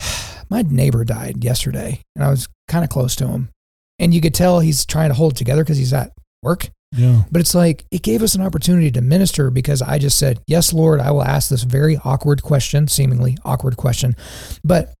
[0.50, 3.50] "My neighbor died yesterday, and I was kind of close to him,
[3.98, 7.22] and you could tell he's trying to hold it together because he's at work." Yeah.
[7.30, 10.72] But it's like it gave us an opportunity to minister because I just said, Yes,
[10.72, 14.16] Lord, I will ask this very awkward question, seemingly awkward question.
[14.64, 14.92] But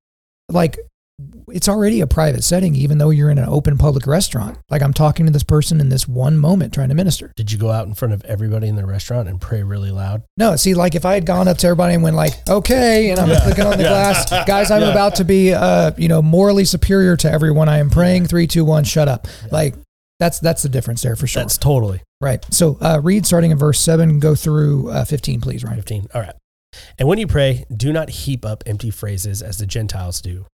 [0.48, 0.78] like
[1.52, 4.58] it's already a private setting, even though you're in an open public restaurant.
[4.70, 7.32] Like I'm talking to this person in this one moment trying to minister.
[7.36, 10.22] Did you go out in front of everybody in the restaurant and pray really loud?
[10.36, 13.18] No, see, like if I had gone up to everybody and went like, okay, and
[13.20, 13.40] I'm Yeah.
[13.42, 13.88] clicking on the Yeah.
[13.90, 14.90] glass, guys, I'm Yeah.
[14.90, 17.68] about to be, uh, you know, morally superior to everyone.
[17.68, 18.26] I am praying.
[18.26, 19.26] Three, two, one, shut up.
[19.50, 19.74] Like
[20.18, 21.42] that's that's the difference there for sure.
[21.42, 22.44] That's totally right.
[22.50, 25.76] So uh, read starting in verse seven, go through uh, 15, please, Ryan.
[25.76, 26.08] 15.
[26.14, 26.34] All right.
[26.98, 30.46] And when you pray, do not heap up empty phrases as the Gentiles do,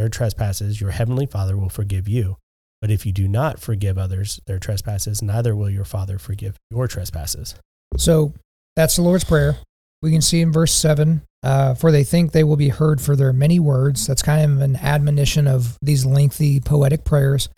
[0.00, 2.38] their trespasses, your heavenly Father will forgive you.
[2.80, 6.88] But if you do not forgive others their trespasses, neither will your Father forgive your
[6.88, 7.54] trespasses.
[7.98, 8.32] So
[8.76, 9.58] that's the Lord's Prayer.
[10.00, 13.14] We can see in verse 7 uh, for they think they will be heard for
[13.14, 14.06] their many words.
[14.06, 17.50] That's kind of an admonition of these lengthy poetic prayers.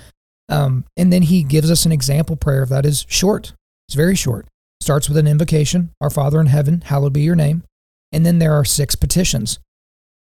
[0.48, 3.52] Um, and then he gives us an example prayer that is short.
[3.86, 4.48] It's very short.
[4.80, 7.62] Starts with an invocation Our Father in heaven, hallowed be your name.
[8.10, 9.60] And then there are six petitions.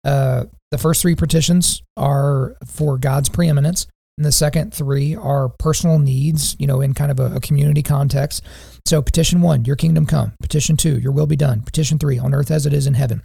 [0.03, 3.87] Uh, the first three petitions are for God's preeminence.
[4.17, 7.81] And the second three are personal needs, you know, in kind of a, a community
[7.81, 8.43] context.
[8.85, 10.33] So, petition one, your kingdom come.
[10.41, 11.61] Petition two, your will be done.
[11.61, 13.23] Petition three, on earth as it is in heaven.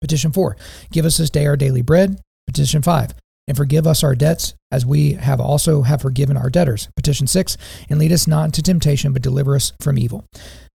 [0.00, 0.56] Petition four,
[0.90, 2.20] give us this day our daily bread.
[2.46, 3.14] Petition five,
[3.46, 6.88] and forgive us our debts as we have also have forgiven our debtors.
[6.96, 7.56] Petition six,
[7.88, 10.24] and lead us not into temptation, but deliver us from evil.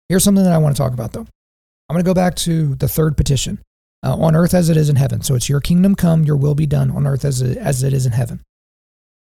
[0.08, 1.26] Here's something that I want to talk about though.
[1.88, 3.58] I'm going to go back to the third petition
[4.04, 5.22] uh, on earth as it is in heaven.
[5.22, 7.92] So it's your kingdom come, your will be done on earth as it, as it
[7.92, 8.40] is in heaven.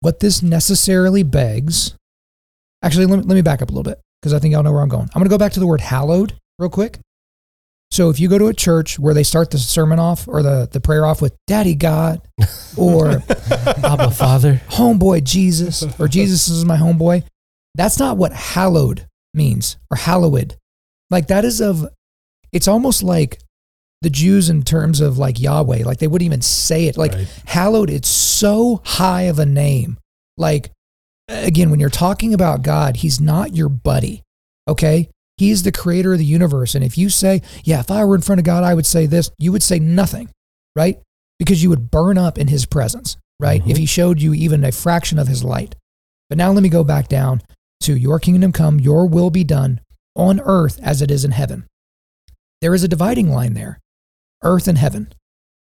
[0.02, 1.96] What this necessarily begs,
[2.84, 4.74] actually, let me, let me back up a little bit because I think y'all know
[4.74, 5.10] where I'm going.
[5.14, 7.00] I'm going to go back to the word hallowed real quick.
[7.92, 10.68] So if you go to a church where they start the sermon off or the,
[10.70, 12.22] the prayer off with Daddy God
[12.78, 13.22] or
[13.84, 14.62] Abba Father.
[14.70, 17.24] homeboy Jesus or Jesus is my homeboy,
[17.76, 20.58] that's not what hallowed means or hallowed.
[21.12, 21.88] Like that is of,
[22.52, 23.40] it's almost like
[24.04, 26.98] the Jews in terms of like Yahweh, like they wouldn't even say it.
[26.98, 27.28] Like Right.
[27.46, 29.98] hallowed, it's so high of a name.
[30.38, 30.72] Like,
[31.28, 34.22] again, when you're talking about God, He's not your buddy,
[34.68, 35.10] okay?
[35.38, 36.76] He's the creator of the universe.
[36.76, 39.06] And if you say, yeah, if I were in front of God, I would say
[39.08, 40.30] this, you would say nothing,
[40.76, 41.00] right?
[41.40, 43.64] Because you would burn up in His presence, right?
[43.64, 43.70] Mhm.
[43.72, 45.76] If He showed you even a fraction of His light.
[46.30, 47.42] But now let me go back down
[47.82, 49.82] to your kingdom come, your will be done
[50.16, 51.66] on earth as it is in heaven.
[52.62, 53.80] There is a dividing line there
[54.44, 55.14] earth and heaven.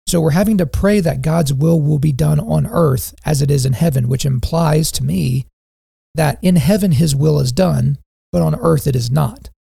[0.07, 3.51] So we're having to pray that God's will will be done on earth as it
[3.51, 5.47] is in heaven, which implies to me
[6.15, 7.99] that in heaven his will is done,
[8.31, 9.51] but on earth it is not.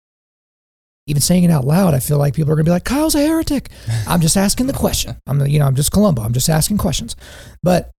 [1.08, 3.14] Even saying it out loud, I feel like people are going to be like, Kyle's
[3.14, 3.70] a heretic.
[4.08, 5.16] I'm just asking the question.
[5.26, 6.22] I'm, you know, I'm just Columbo.
[6.22, 7.14] I'm just asking questions.
[7.62, 7.90] But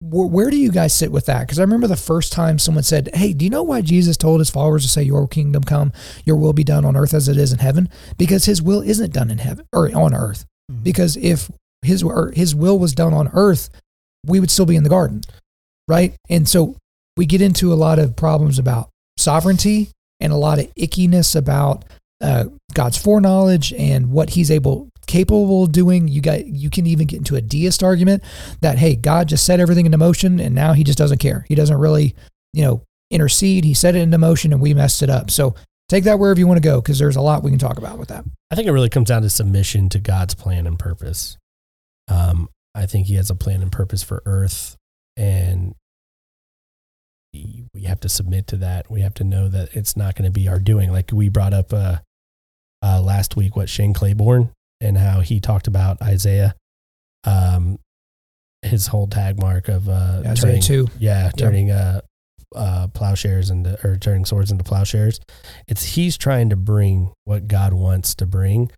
[0.00, 1.40] where do you guys sit with that?
[1.40, 4.40] Because I remember the first time someone said, Hey, do you know why Jesus told
[4.40, 5.92] his followers to say, Your kingdom come,
[6.24, 7.88] your will be done on earth as it is in heaven?
[8.16, 10.44] Because his will isn't done in heaven or on earth.
[10.70, 10.84] Mhm.
[10.84, 11.50] Because if
[11.82, 13.70] his, or his will was done on earth,
[14.26, 15.22] we would still be in the garden.
[15.88, 16.14] Right.
[16.28, 16.76] And so
[17.16, 21.84] we get into a lot of problems about sovereignty and a lot of ickiness about
[22.20, 26.06] uh, God's foreknowledge and what he's able capable of doing.
[26.06, 28.22] You got you can even get into a deist argument
[28.60, 31.44] that hey, God just set everything into motion and now he just doesn't care.
[31.48, 32.14] He doesn't really,
[32.52, 33.64] you know, intercede.
[33.64, 35.30] He set it into motion and we messed it up.
[35.30, 35.54] So
[35.88, 37.98] take that wherever you want to go because there's a lot we can talk about
[37.98, 38.24] with that.
[38.50, 41.36] I think it really comes down to submission to God's plan and purpose.
[42.08, 44.76] Um, I think He has a plan and purpose for Earth,
[45.16, 45.74] and
[47.32, 48.90] we have to submit to that.
[48.90, 50.90] We have to know that it's not going to be our doing.
[50.90, 51.98] Like we brought up uh,
[52.82, 56.54] uh, last week, what Shane Claiborne and how he talked about Isaiah,
[57.24, 57.78] um,
[58.62, 60.88] his whole tag mark of uh, Isaiah turning, two.
[60.98, 62.00] yeah, turning uh,
[62.54, 65.20] uh, plowshares into or turning swords into plowshares.
[65.66, 68.70] It's he's trying to bring what God wants to bring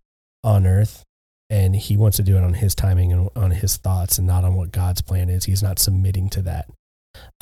[0.43, 1.03] on earth,
[1.49, 4.43] and he wants to do it on his timing and on his thoughts, and not
[4.43, 5.45] on what God's plan is.
[5.45, 6.67] He's not submitting to that.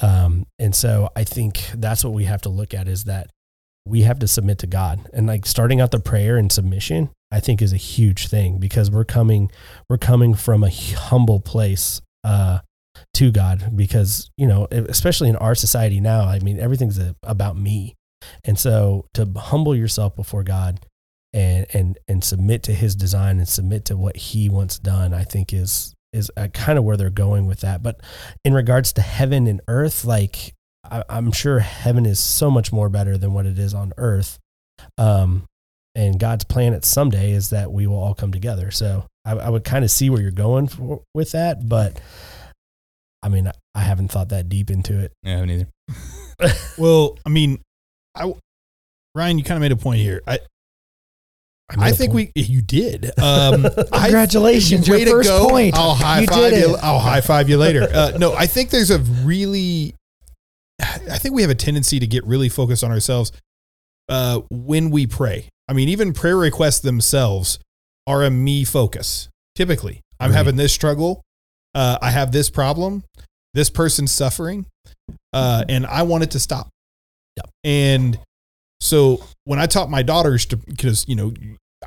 [0.01, 3.29] Um, and so I think that's what we have to look at is that
[3.89, 7.39] we have to submit to God and like starting out the prayer and submission, I
[7.39, 9.51] think is a huge thing because we're coming,
[9.89, 12.59] we're coming from a humble place, uh,
[13.13, 17.95] to God because, you know, especially in our society now, I mean, everything's about me.
[18.43, 20.85] And so to humble yourself before God
[21.33, 25.23] and, and, and submit to his design and submit to what he wants done, I
[25.23, 27.81] think is, is uh, kind of where they're going with that.
[27.83, 28.01] But
[28.43, 30.53] in regards to heaven and earth, like
[30.89, 34.39] I, am sure heaven is so much more better than what it is on earth.
[34.97, 35.43] Um,
[35.95, 38.71] and God's plan at someday is that we will all come together.
[38.71, 41.99] So I, I would kind of see where you're going for, with that, but
[43.21, 45.11] I mean, I haven't thought that deep into it.
[45.23, 46.55] Yeah, I haven't either.
[46.77, 47.61] well, I mean,
[48.15, 48.33] I
[49.13, 50.21] Ryan, you kind of made a point here.
[50.25, 50.39] I
[51.77, 53.11] I, I think we you did.
[53.19, 55.49] Um, Congratulations, I, your first go.
[55.49, 55.75] point.
[55.75, 56.77] I'll high you five you.
[56.81, 57.87] I'll high five you later.
[57.93, 59.93] Uh, no, I think there's a really
[60.79, 63.31] I think we have a tendency to get really focused on ourselves
[64.07, 65.49] uh, when we pray.
[65.67, 67.59] I mean, even prayer requests themselves
[68.07, 69.29] are a me focus.
[69.55, 70.37] Typically, I'm right.
[70.37, 71.21] having this struggle.
[71.75, 73.03] Uh, I have this problem.
[73.53, 74.65] This person's suffering,
[75.33, 76.69] uh, and I want it to stop.
[77.35, 77.49] Yep.
[77.63, 78.19] And
[78.79, 81.33] so when I taught my daughters to, because you know,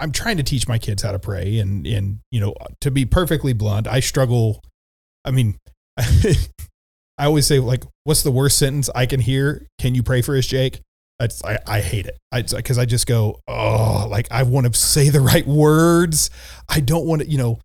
[0.00, 3.04] I'm trying to teach my kids how to pray, and and you know, to be
[3.04, 4.62] perfectly blunt, I struggle.
[5.24, 5.56] I mean,
[7.22, 9.68] I always say like, what's the worst sentence I can hear?
[9.78, 10.80] Can you pray for us, Jake?
[11.20, 12.18] It's, I, I hate it.
[12.32, 16.30] Because I, I just go, oh, like I want to say the right words.
[16.68, 17.60] I don't want to, you know,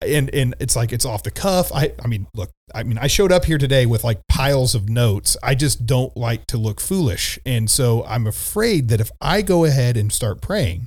[0.00, 1.72] and and it's like it's off the cuff.
[1.74, 4.88] I I mean, look, I mean, I showed up here today with like piles of
[4.88, 5.36] notes.
[5.42, 9.64] I just don't like to look foolish, and so I'm afraid that if I go
[9.64, 10.86] ahead and start praying,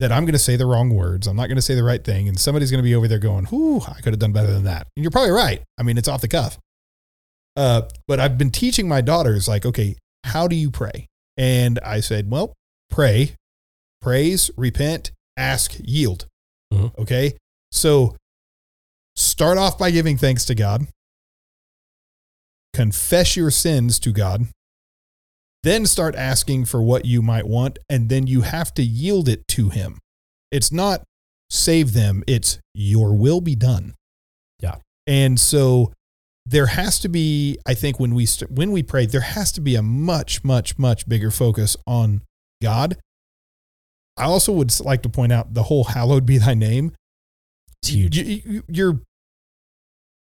[0.00, 1.26] that I'm going to say the wrong words.
[1.26, 3.18] I'm not going to say the right thing, and somebody's going to be over there
[3.18, 5.62] going, "Whoo, I could have done better than that." And you're probably right.
[5.78, 6.58] I mean, it's off the cuff.
[7.58, 11.08] Uh, but I've been teaching my daughters, like, okay, how do you pray?
[11.36, 12.54] And I said, well,
[12.88, 13.34] pray,
[14.00, 16.26] praise, repent, ask, yield.
[16.72, 17.02] Mm-hmm.
[17.02, 17.34] Okay.
[17.72, 18.14] So
[19.16, 20.86] start off by giving thanks to God,
[22.72, 24.46] confess your sins to God,
[25.64, 29.48] then start asking for what you might want, and then you have to yield it
[29.48, 29.98] to Him.
[30.52, 31.02] It's not
[31.50, 33.94] save them, it's your will be done.
[34.60, 34.76] Yeah.
[35.08, 35.92] And so
[36.50, 39.60] there has to be i think when we st- when we pray there has to
[39.60, 42.22] be a much much much bigger focus on
[42.62, 42.96] god.
[44.16, 46.92] I also would like to point out the whole hallowed be thy name.
[47.82, 48.18] It's huge.
[48.18, 49.00] you, you, your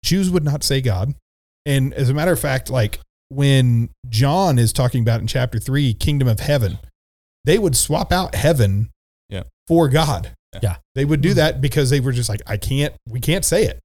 [0.03, 1.15] jews would not say god.
[1.67, 5.95] And as a matter of fact like when john is talking about in chapter 3
[5.95, 6.79] kingdom of heaven
[7.45, 8.91] they would swap out heaven
[9.29, 9.45] yeah.
[9.67, 10.35] for god.
[10.63, 10.77] Yeah.
[10.95, 11.39] They would do mm-hmm.
[11.39, 13.81] that because they were just like i can't we can't say it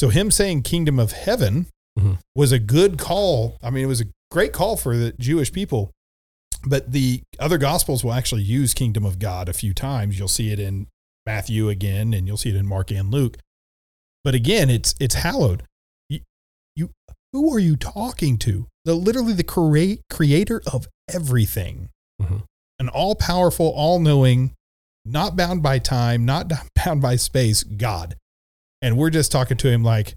[0.00, 1.66] so him saying kingdom of heaven
[1.98, 2.14] mm-hmm.
[2.34, 3.58] was a good call.
[3.62, 5.90] I mean, it was a great call for the Jewish people.
[6.66, 10.18] But the other gospels will actually use kingdom of God a few times.
[10.18, 10.86] You'll see it in
[11.26, 13.36] Matthew again, and you'll see it in Mark and Luke.
[14.24, 15.64] But again, it's it's hallowed.
[16.08, 16.20] You,
[16.74, 16.90] you
[17.34, 18.68] who are you talking to?
[18.86, 21.90] The literally the create, creator of everything.
[22.22, 22.38] Mm-hmm.
[22.78, 24.54] An all powerful, all knowing,
[25.04, 28.16] not bound by time, not bound by space, God
[28.82, 30.14] and we're just talking to him like,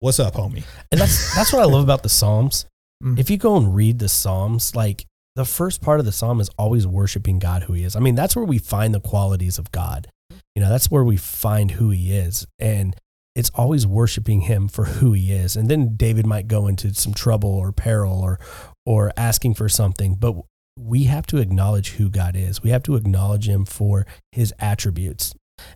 [0.00, 2.66] "What's up, homie?" And that's that's what I love about the Psalms.
[3.02, 3.18] Mm.
[3.18, 6.48] If you go and read the Psalms, like the first part of the psalm is
[6.50, 7.96] always worshiping God who he is.
[7.96, 10.06] I mean, that's where we find the qualities of God.
[10.54, 12.46] You know, that's where we find who he is.
[12.58, 12.94] And
[13.34, 15.56] it's always worshiping him for who he is.
[15.56, 18.38] And then David might go into some trouble or peril or
[18.86, 20.36] or asking for something, but
[20.78, 22.62] we have to acknowledge who God is.
[22.62, 25.34] We have to acknowledge him for his attributes.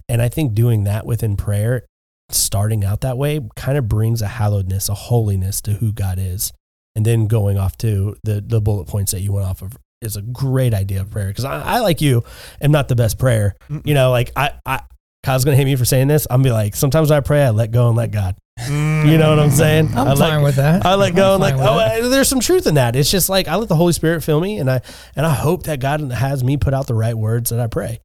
[0.09, 1.87] And I think doing that within prayer
[2.31, 6.53] starting out that way kind of brings a hallowedness, a holiness to who God is.
[6.95, 10.17] And then going off to the, the bullet points that you went off of is
[10.17, 11.33] a great idea of prayer.
[11.33, 12.25] Cause I, I like you
[12.61, 13.55] am not the best prayer.
[13.69, 13.87] Mm-mm.
[13.87, 14.81] You know, like I, I,
[15.23, 16.27] Kyle's going to hate me for saying this.
[16.31, 18.37] I'm gonna be like, sometimes I pray, I let go and let God.
[18.67, 19.57] You know what I'm mm.
[19.57, 19.89] saying?
[19.97, 20.85] I'm I fine with that.
[20.85, 21.69] I let go I'm and like,
[22.03, 22.97] oh, there's some truth in that.
[22.97, 24.81] It's just like I let the Holy Spirit fill me, and I
[25.15, 28.01] and I hope that God has me put out the right words that I pray.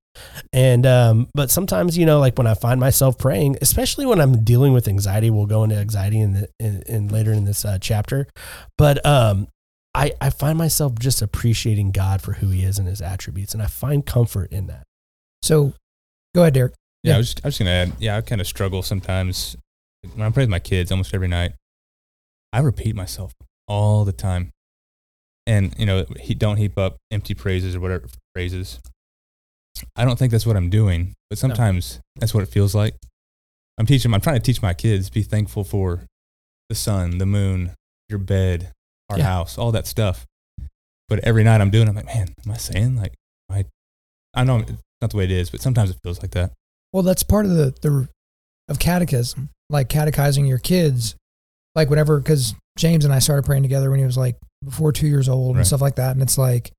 [0.52, 4.44] And um, but sometimes you know, like when I find myself praying, especially when I'm
[4.44, 7.80] dealing with anxiety, we'll go into anxiety in the in, in later in this uh,
[7.80, 8.28] chapter.
[8.78, 9.48] But um,
[9.96, 13.64] I I find myself just appreciating God for who He is and His attributes, and
[13.64, 14.84] I find comfort in that.
[15.42, 15.74] So,
[16.36, 16.74] go ahead, Derek.
[17.04, 17.16] Yeah, yeah.
[17.16, 17.94] I was just, I was gonna add.
[18.00, 19.58] Yeah, I kind of struggle sometimes
[20.14, 21.54] when I pray with my kids almost every night.
[22.52, 23.34] I repeat myself
[23.68, 24.52] all the time,
[25.48, 28.80] and you know, he, don't heap up empty praises or whatever phrases.
[29.96, 32.02] I don't think that's what I'm doing, but sometimes no.
[32.20, 32.96] that's what it feels like.
[33.78, 36.06] I'm teaching, I'm trying to teach my kids be thankful for
[36.70, 37.72] the sun, the moon,
[38.10, 38.72] your bed,
[39.10, 39.26] our Yeah.
[39.26, 40.26] house, all that stuff.
[41.10, 43.14] But every night I'm doing, it, I'm like, man, am I saying like,
[43.50, 43.66] I,
[44.34, 46.52] I know it's not the way it is, but sometimes it feels like that.
[46.92, 48.08] Well, that's part of the, the
[48.70, 51.16] of catechism, like catechizing your kids.
[51.76, 55.08] Like whatever, because James and I started praying together when he was like before two
[55.08, 55.62] years old Right.
[55.62, 56.12] and stuff like that.
[56.12, 56.72] And it's like,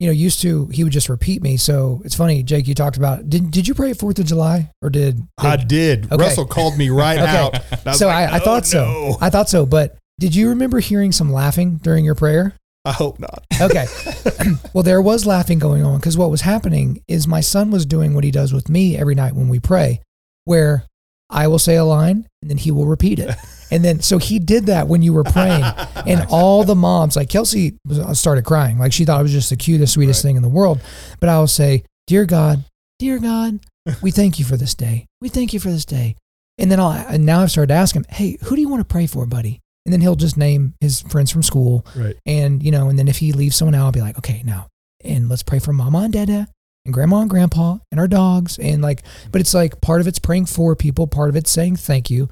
[0.00, 1.56] you know, used to he would just repeat me.
[1.56, 2.68] So it's funny, Jake.
[2.68, 5.68] You talked about did did you pray at Fourth of July or did, I did
[5.68, 6.04] did.
[6.12, 6.22] Okay.
[6.22, 7.36] Russell called me right Okay.
[7.36, 7.86] out.
[7.86, 8.84] I so like, I, I "Oh, thought so.
[8.84, 9.66] no." I thought so.
[9.66, 12.54] But did you remember hearing some laughing during your prayer?
[12.84, 13.44] I hope not.
[13.60, 13.86] Okay.
[14.72, 18.14] well, there was laughing going on because what was happening is my son was doing
[18.14, 20.00] what he does with me every night when we pray,
[20.44, 20.84] where
[21.28, 23.34] I will say a line and then he will repeat it.
[23.70, 25.62] And then, so he did that when you were praying,
[26.06, 28.78] and all the moms, like Kelsey, uh, started crying.
[28.78, 30.28] Like she thought it was just the cutest, sweetest Right.
[30.30, 30.80] thing in the world.
[31.20, 32.64] But I will say, Dear God,
[32.98, 33.60] dear God,
[34.02, 35.06] we thank you for this day.
[35.20, 36.16] We thank you for this day.
[36.56, 38.80] And then I'll, and now I've started to ask him, Hey, who do you want
[38.80, 39.60] to pray for, buddy?
[39.86, 41.86] And then he'll just name his friends from school.
[41.96, 42.16] Right.
[42.26, 44.66] And, you know, and then if he leaves someone out, I'll be like, okay, now,
[45.02, 46.46] and let's pray for mama and dada
[46.84, 48.58] and grandma and grandpa and our dogs.
[48.58, 49.02] And like,
[49.32, 52.28] but it's like part of it's praying for people, part of it's saying thank you.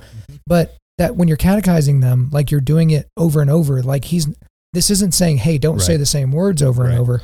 [0.47, 4.27] But that when you're catechizing them, like you're doing it over and over, like he's,
[4.73, 7.21] this isn't saying, hey, don't say the same words over and over.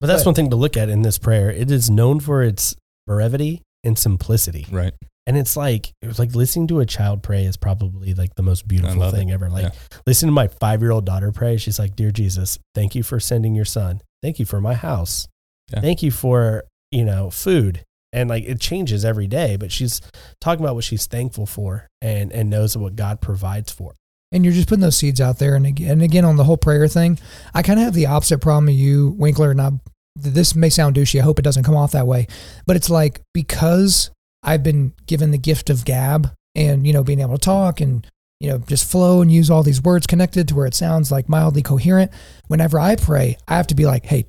[0.00, 1.50] But that's But- one thing to look at in this prayer.
[1.50, 4.66] It is known for its brevity and simplicity.
[4.70, 4.92] Right.
[5.28, 8.42] And it's like it was like listening to a child pray is probably like the
[8.44, 9.32] most beautiful thing it.
[9.32, 9.50] ever.
[9.50, 9.70] Like Yeah.
[10.06, 13.18] listening to my five year old daughter pray, she's like, Dear Jesus, thank you for
[13.18, 14.02] sending your son.
[14.22, 15.26] Thank you for my house.
[15.72, 15.80] Yeah.
[15.80, 17.82] Thank you for, you know, food.
[18.16, 20.00] And like it changes every day, but she's
[20.40, 23.94] talking about what she's thankful for and and knows what God provides for.
[24.32, 25.54] and you're just putting those seeds out there.
[25.54, 27.18] And again, and again on the whole prayer thing,
[27.54, 29.50] I kind of have the opposite problem of you, Winkler.
[29.52, 29.70] And I,
[30.16, 31.20] this may sound douchey.
[31.20, 32.26] I hope it doesn't come off that way.
[32.66, 34.10] But it's like because
[34.42, 38.06] I've been given the gift of gab and you know being able to talk and
[38.40, 41.28] you know just flow and use all these words connected to where it sounds like
[41.28, 42.10] mildly coherent.
[42.48, 44.24] Whenever I pray, I have to be like, hey,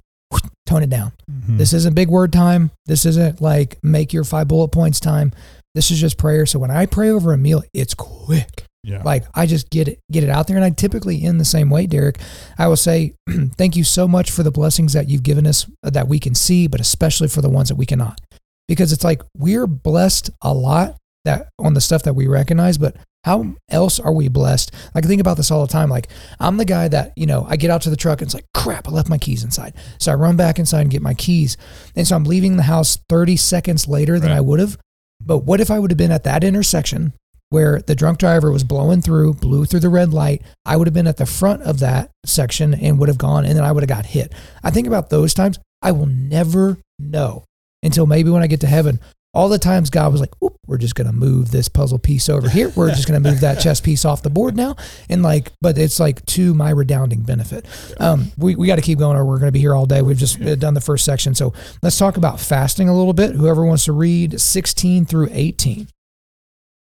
[0.66, 1.14] tone it down.
[1.32, 1.58] Mm-hmm.
[1.58, 2.72] This isn't big word time.
[2.86, 5.32] This isn't like make your five bullet points time.
[5.74, 6.46] This is just prayer.
[6.46, 8.66] So when I pray over a meal, it's quick.
[8.84, 9.02] yeah.
[9.04, 11.70] Like I just get it get it out there and I typically end the same
[11.70, 12.20] way, Derek.
[12.58, 13.14] I will say
[13.58, 16.36] thank you so much for the blessings that you've given us uh, that we can
[16.36, 18.20] see, but especially for the ones that we cannot.
[18.68, 22.96] Because it's like we're blessed a lot that on the stuff that we recognize, but
[23.28, 24.74] how else are we blessed?
[24.96, 25.90] Like I think about this all the time.
[25.90, 26.08] Like
[26.40, 28.46] I'm the guy that, you know, I get out to the truck and it's like,
[28.54, 29.74] crap, I left my keys inside.
[30.00, 31.58] So I run back inside and get my keys.
[31.94, 34.38] And so I'm leaving the house 30 seconds later than Right.
[34.38, 34.78] I would have.
[35.20, 37.12] But what if I would have been at that intersection
[37.50, 40.42] where the drunk driver was blowing through, blew through the red light.
[40.66, 43.56] I would have been at the front of that section and would have gone, and
[43.56, 44.34] then I would have got hit.
[44.64, 45.60] I think about those times.
[45.82, 47.46] I will never know
[47.84, 49.00] until maybe when I get to heaven.
[49.34, 50.34] All the times God was like,
[50.66, 52.70] we're just going to move this puzzle piece over here.
[52.76, 54.76] We're just going to move that chess piece off the board now.
[55.10, 57.66] And like, but it's like to my redounding benefit.
[58.00, 60.02] Um, we, we got to keep going or we're going to be here all day.
[60.02, 61.36] We've just uh, done the first section.
[61.36, 63.36] So let's talk about fasting a little bit.
[63.36, 65.88] Whoever wants to read 16 through 18.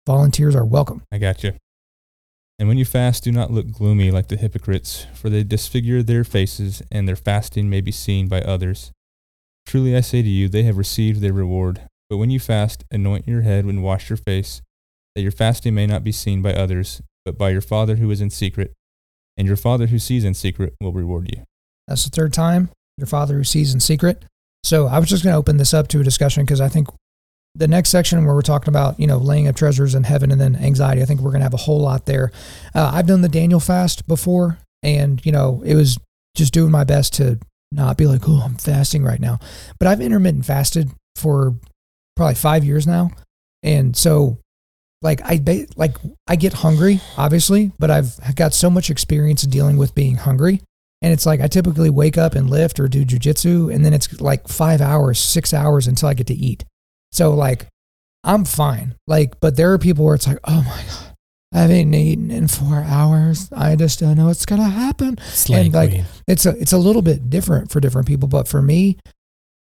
[0.06, 1.02] Volunteers are welcome.
[1.12, 1.52] I got you.
[2.58, 6.24] And when you fast, do not look gloomy like the hypocrites, for they disfigure their
[6.24, 8.90] faces, and their fasting may be seen by others.
[9.64, 11.82] Truly I say to you, they have received their reward.
[12.10, 14.62] But when you fast, anoint your head and wash your face,
[15.14, 18.20] that your fasting may not be seen by others, but by your Father who is
[18.20, 18.72] in secret.
[19.36, 21.44] And your Father who sees in secret will reward you.
[21.86, 22.70] That's the third time.
[22.98, 24.24] Your father who sees in secret.
[24.62, 26.88] So I was just going to open this up to a discussion because I think
[27.54, 30.40] the next section where we're talking about, you know, laying up treasures in heaven and
[30.40, 32.30] then anxiety, I think we're going to have a whole lot there.
[32.74, 35.98] Uh, I've done the Daniel fast before, and, you know, it was
[36.36, 37.38] just doing my best to
[37.72, 39.38] not be like, oh, I'm fasting right now.
[39.78, 41.54] But I've intermittent fasted for
[42.18, 43.10] probably five years now.
[43.62, 44.38] And so,
[45.00, 49.78] like, I ba- like I get hungry, obviously, but I've got so much experience dealing
[49.78, 50.60] with being hungry
[51.00, 54.20] and it's like I typically wake up and lift or do jujitsu, and then it's
[54.20, 56.64] like five hours, six hours until I get to eat.
[57.12, 57.66] So like
[58.24, 58.96] I'm fine.
[59.06, 61.14] Like, but there are people where it's like, oh my god,
[61.54, 63.48] I haven't eaten in four hours.
[63.52, 65.16] I just don't know what's gonna happen.
[65.66, 66.04] And, like, queen.
[66.26, 68.98] It's a it's a little bit different for different people, but for me,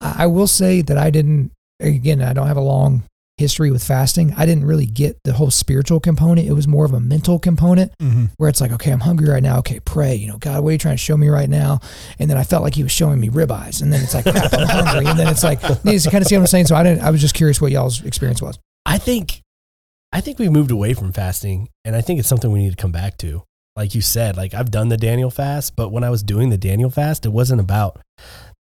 [0.02, 1.52] I will say that I didn't.
[1.80, 3.04] Again, I don't have a long
[3.38, 4.32] history with fasting.
[4.38, 6.48] I didn't really get the whole spiritual component.
[6.48, 8.26] It was more of a mental component Mm-hmm.
[8.38, 9.58] where it's like, okay, I'm hungry right now.
[9.60, 10.14] Okay, pray.
[10.16, 11.80] You know, God, what are you trying to show me right now?
[12.20, 14.54] And then I felt like He was showing me ribeyes, and then it's like, crap,
[14.54, 15.08] I'm hungry.
[15.10, 15.68] And then it's like, you
[16.12, 16.68] kind of see what I'm saying.
[16.68, 17.02] So I didn't.
[17.02, 18.60] I was just curious what y'all's experience was.
[18.86, 19.42] I think
[20.12, 22.76] I think we moved away from fasting and I think it's something we need to
[22.82, 23.42] come back to.
[23.76, 26.58] Like you said, like I've done the Daniel fast, but when I was doing the
[26.58, 28.00] Daniel fast, it wasn't about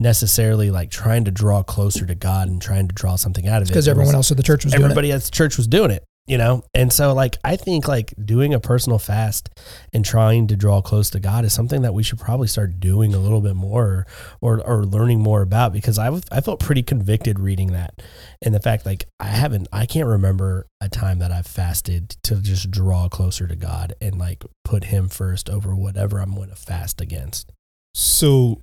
[0.03, 3.68] necessarily like trying to draw closer to God and trying to draw something out of
[3.68, 3.70] it.
[3.70, 4.84] Because everyone else at the church was doing it.
[4.84, 6.05] everybody at the church was doing it.
[6.28, 9.48] you know and so like i think like doing a personal fast
[9.92, 13.12] and trying to draw close to god is something that we should probably start doing
[13.12, 14.07] a little bit more
[14.40, 18.00] or or learning more about because i i felt pretty convicted reading that
[18.40, 22.36] and the fact like i haven't i can't remember a time that i've fasted to
[22.36, 26.55] just draw closer to god and like put him first over whatever i'm going to
[26.57, 27.50] fast against
[27.94, 28.61] So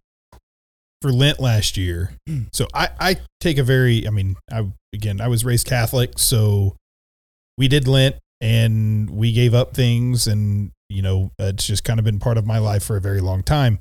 [1.02, 2.14] for Lent last year,
[2.52, 6.76] so I, I take a very, I mean, I again, I was raised Catholic, so
[7.58, 12.06] we did Lent and we gave up things, and you know, it's just kind of
[12.06, 13.80] been part of my life for a very long time.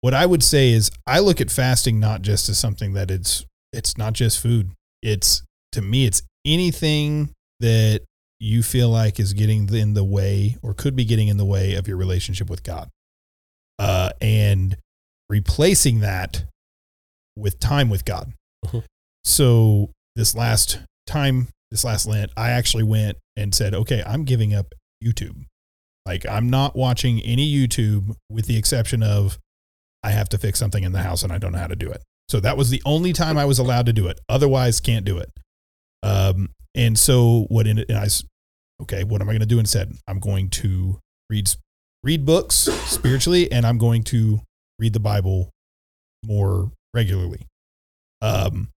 [0.00, 3.44] What I would say is, I look at fasting not just as something that it's,
[3.72, 4.70] it's not just food.
[5.02, 5.42] It's
[5.72, 7.30] to me, it's anything
[7.60, 8.02] that
[8.38, 11.74] you feel like is getting in the way or could be getting in the way
[11.74, 12.88] of your relationship with God.
[13.80, 14.76] Uh, and
[15.28, 16.44] replacing that
[17.36, 18.32] with time with God.
[18.66, 18.84] Mhm.
[19.24, 24.54] So this last time, this last Lent, I actually went and said, okay, I'm giving
[24.54, 24.74] up
[25.04, 25.44] YouTube.
[26.06, 29.38] Like I'm not watching any YouTube with the exception of
[30.02, 31.90] I have to fix something in the house and I don't know how to do
[31.90, 32.02] it.
[32.28, 34.18] So that was the only time I was allowed to do it.
[34.28, 35.30] Otherwise, can't do it.
[36.02, 38.22] Um, and so what in and I s-
[38.82, 39.92] okay, what am I going to do instead?
[40.06, 40.98] I'm going to
[41.28, 41.50] read
[42.04, 44.40] read books spiritually and I'm going to
[44.78, 45.50] read the Bible
[46.24, 47.46] more regularly.
[48.20, 48.68] Um,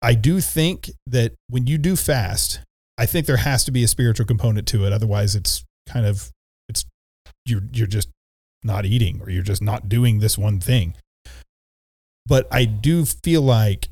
[0.00, 2.60] I do think that when you do fast,
[2.96, 4.92] I think there has to be a spiritual component to it.
[4.92, 6.30] Otherwise, it's kind of
[6.68, 6.84] it's
[7.44, 8.08] you're you're just
[8.62, 10.94] not eating or you're just not doing this one thing.
[12.26, 13.88] But I do feel like,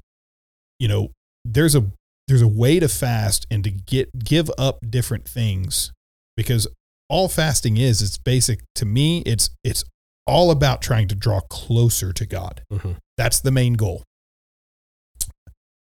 [0.78, 1.10] you know,
[1.44, 1.86] there's a
[2.28, 5.92] there's a way to fast and to get give up different things
[6.36, 6.66] because
[7.08, 9.84] all fasting is it's basic to me it's it's
[10.26, 12.62] all about trying to draw closer to God.
[12.72, 12.96] Mhm.
[13.16, 14.02] That's the main goal.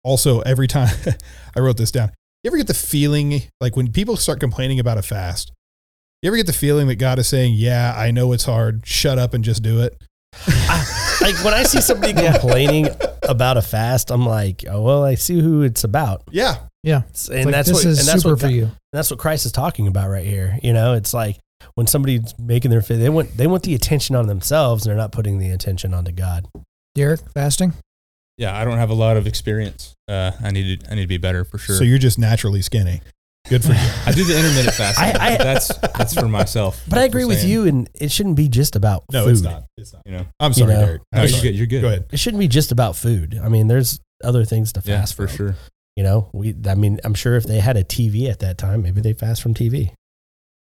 [0.02, 0.94] Also, every time
[1.56, 2.10] I wrote this down,
[2.42, 5.50] you ever get the feeling like when people start complaining about a fast,
[6.22, 8.86] you ever get the feeling that God is saying, Yeah, I know it's hard.
[8.86, 9.96] Shut up and just do it?
[11.20, 12.88] like when i see somebody complaining
[13.22, 16.56] about a fast i'm like oh well i see who it's about Yeah.
[16.82, 17.02] Yeah.
[17.30, 18.64] and Like, that's this what is and that's super what for you.
[18.64, 20.58] And that's what Christ is talking about right here.
[20.60, 21.38] You know, it's like
[21.74, 24.96] when somebody's making their faith, they want they want the attention on themselves, and they're
[25.00, 26.46] not putting the attention onto God.
[26.94, 27.72] Derek, fasting?
[28.38, 29.94] Yeah, I don't have a lot of experience.
[30.08, 31.76] Uh, I need to, I need to be better for sure.
[31.76, 33.00] So you're just naturally skinny.
[33.48, 33.78] Good for you.
[34.06, 35.04] I do the intermittent fasting.
[35.20, 36.82] I- I- that's that's for myself.
[36.88, 39.30] But I agree with saying, you, and it shouldn't be just about No, food.
[39.32, 39.64] it's not.
[39.76, 40.02] It's not.
[40.06, 41.02] You know, I'm sorry, know, Derek.
[41.12, 41.54] no, I'm you're good.
[41.54, 41.82] You're good.
[41.82, 42.06] Go ahead.
[42.10, 43.38] It shouldn't be just about food.
[43.42, 45.36] I mean, there's other things to Yeah, fast for from.
[45.36, 45.56] sure.
[45.96, 46.54] You know, we.
[46.66, 49.42] I mean, I'm sure if they had a TV at that time, maybe they fast
[49.42, 49.92] from TV.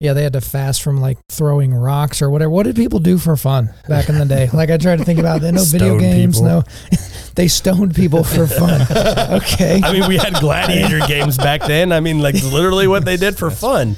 [0.01, 2.51] Yeah, they had to fast from like throwing rocks or whatever.
[2.51, 4.49] What did people do for fun back in the day?
[4.55, 5.53] Like I tried to think about that.
[5.53, 6.39] No video Stone games.
[6.39, 6.49] people.
[6.49, 6.63] No,
[7.35, 8.81] they stoned people for fun.
[9.43, 9.81] Okay.
[9.83, 11.93] I mean, we had gladiator games back then.
[11.93, 13.97] I mean, like literally what they did for fun.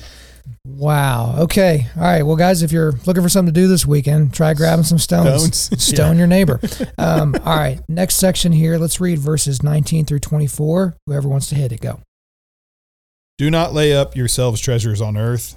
[0.66, 1.36] Wow.
[1.42, 1.86] Okay.
[1.96, 2.22] All right.
[2.22, 5.56] Well, guys, if you're looking for something to do this weekend, try grabbing some stones.
[5.56, 5.84] Stones.
[5.84, 6.60] Stone your neighbor.
[6.98, 7.80] Um, all right.
[7.88, 8.78] Next section here.
[8.78, 10.96] Let's read verses 19 through 24.
[11.06, 12.00] Whoever wants to hit it, go.
[13.38, 15.56] Do not lay up yourselves treasures on earth,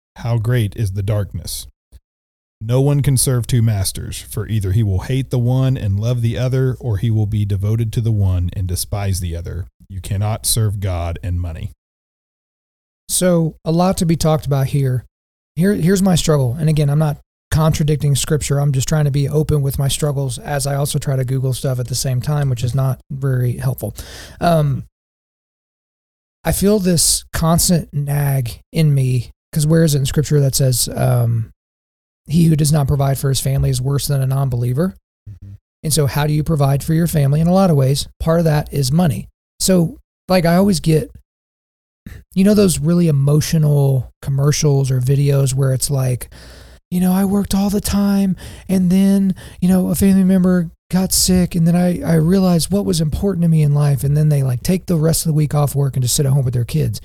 [0.17, 1.67] how great is the darkness?
[2.63, 6.21] No one can serve two masters, for either he will hate the one and love
[6.21, 9.65] the other, or he will be devoted to the one and despise the other.
[9.89, 11.71] You cannot serve God and money.
[13.09, 15.05] So, a lot to be talked about here.
[15.55, 16.55] Here, here's my struggle.
[16.57, 17.17] And again, I'm not
[17.51, 18.59] contradicting scripture.
[18.59, 21.53] I'm just trying to be open with my struggles as I also try to Google
[21.53, 23.95] stuff at the same time, which is not very helpful.
[24.39, 24.85] Um,
[26.43, 30.89] I feel this constant nag in me because where is it in scripture that says,
[30.95, 31.51] um,
[32.25, 34.95] he who does not provide for his family is worse than a non believer?
[35.83, 37.41] And so, how do you provide for your family?
[37.41, 39.27] In a lot of ways, part of that is money.
[39.59, 39.97] So,
[40.27, 41.11] like, I always get,
[42.33, 46.31] you know, those really emotional commercials or videos where it's like,
[46.91, 48.35] you know, I worked all the time
[48.67, 52.85] and then, you know, a family member got sick and then I, I realized what
[52.85, 54.03] was important to me in life.
[54.03, 56.25] And then they like take the rest of the week off work and just sit
[56.25, 56.99] at home with their kids.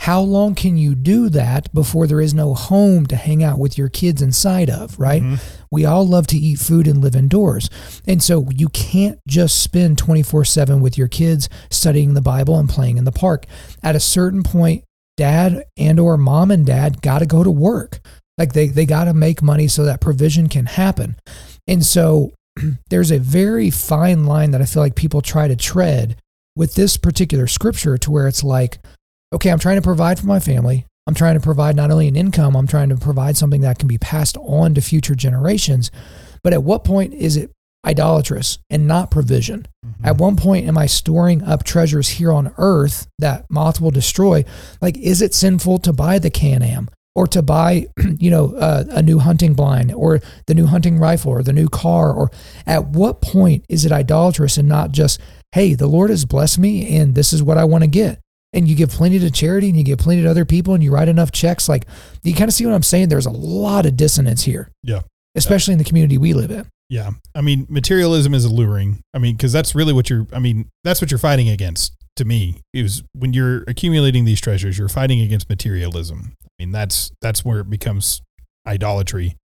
[0.00, 3.76] How long can you do that before there is no home to hang out with
[3.78, 5.22] your kids inside of, right?
[5.22, 5.40] Mhm.
[5.70, 7.68] We all love to eat food and live indoors.
[8.06, 12.68] And so you can't just spend 24 7 with your kids studying the Bible and
[12.68, 13.46] playing in the park.
[13.82, 14.84] At a certain point,
[15.16, 18.00] dad and or mom and dad got to go to work.
[18.38, 21.16] Like they they got to make money so that provision can happen.
[21.66, 22.32] And so
[22.90, 26.16] there's a very fine line that I feel like people try to tread
[26.54, 28.78] with this particular scripture to where it's like,
[29.36, 30.86] okay, I'm trying to provide for my family.
[31.06, 33.86] I'm trying to provide not only an income, I'm trying to provide something that can
[33.86, 35.90] be passed on to future generations.
[36.42, 37.52] But at what point is it
[37.86, 39.66] idolatrous and not provision?
[39.84, 40.06] Mm-hmm.
[40.06, 44.44] At one point, am I storing up treasures here on earth that moth will destroy?
[44.80, 48.84] Like, is it sinful to buy the Can Am or to buy, you know, uh,
[48.88, 52.10] a new hunting blind or the new hunting rifle or the new car?
[52.10, 52.30] Or
[52.66, 55.20] at what point is it idolatrous and not just,
[55.52, 58.18] hey, the Lord has blessed me and this is what I want to get?
[58.56, 60.90] And you give plenty to charity and you give plenty to other people and you
[60.90, 61.68] write enough checks.
[61.68, 61.86] Like,
[62.22, 63.10] you kind of see what I'm saying?
[63.10, 64.70] There's a lot of dissonance here.
[64.82, 65.02] Yeah.
[65.34, 66.66] Especially in the community we live in.
[66.88, 67.10] Yeah.
[67.34, 69.02] I mean, materialism is alluring.
[69.12, 72.24] I mean, because that's really what you're, I mean, that's what you're fighting against to
[72.24, 76.34] me is when you're accumulating these treasures, you're fighting against materialism.
[76.42, 78.22] I mean, that's, that's where it becomes
[78.66, 79.36] idolatry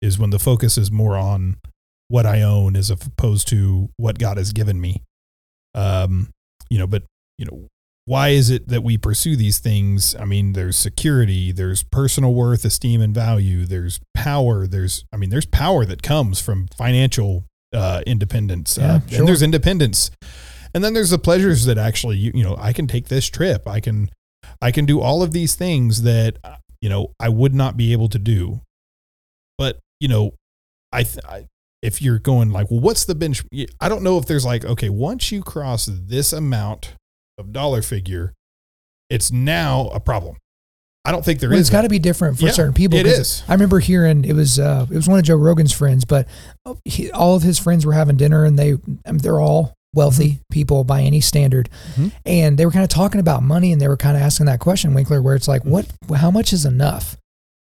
[0.00, 1.58] is when the focus is more on
[2.08, 5.02] what I own as opposed to what God has given me.
[5.74, 6.30] Um,
[6.70, 7.02] you know, but,
[7.36, 7.66] you know,
[8.08, 10.16] why is it that we pursue these things?
[10.16, 15.28] I mean, there's security, there's personal worth, esteem, and value, there's power, there's, I mean,
[15.28, 17.44] there's power that comes from financial
[17.74, 19.18] uh, independence, Yeah, uh, sure.
[19.18, 20.10] and there's independence,
[20.74, 23.68] and then there's the pleasures that actually, you, you know, I can take this trip,
[23.68, 24.08] I can,
[24.62, 27.92] I can do all of these things that, uh, you know, I would not be
[27.92, 28.62] able to do,
[29.58, 30.32] but you know,
[30.92, 31.46] I, th- I
[31.82, 33.44] if you're going like, well, what's the bench?
[33.80, 36.94] I don't know if there's like, okay, once you cross this amount
[37.38, 38.34] of dollar figure,
[39.08, 40.36] it's now a problem.
[41.04, 41.52] I don't think there is.
[41.52, 42.98] Well, it's got to be different for Yeah, certain people.
[42.98, 43.42] it is.
[43.48, 46.28] I remember hearing it was uh, it was one of Joe Rogan's friends, but
[46.84, 48.72] he, all of his friends were having dinner, and they
[49.06, 52.12] I mean, they're all wealthy people by any standard, Mhm.
[52.26, 54.60] and they were kind of talking about money, and they were kind of asking that
[54.60, 57.16] question, Winkler, where it's like, what, how much is enough?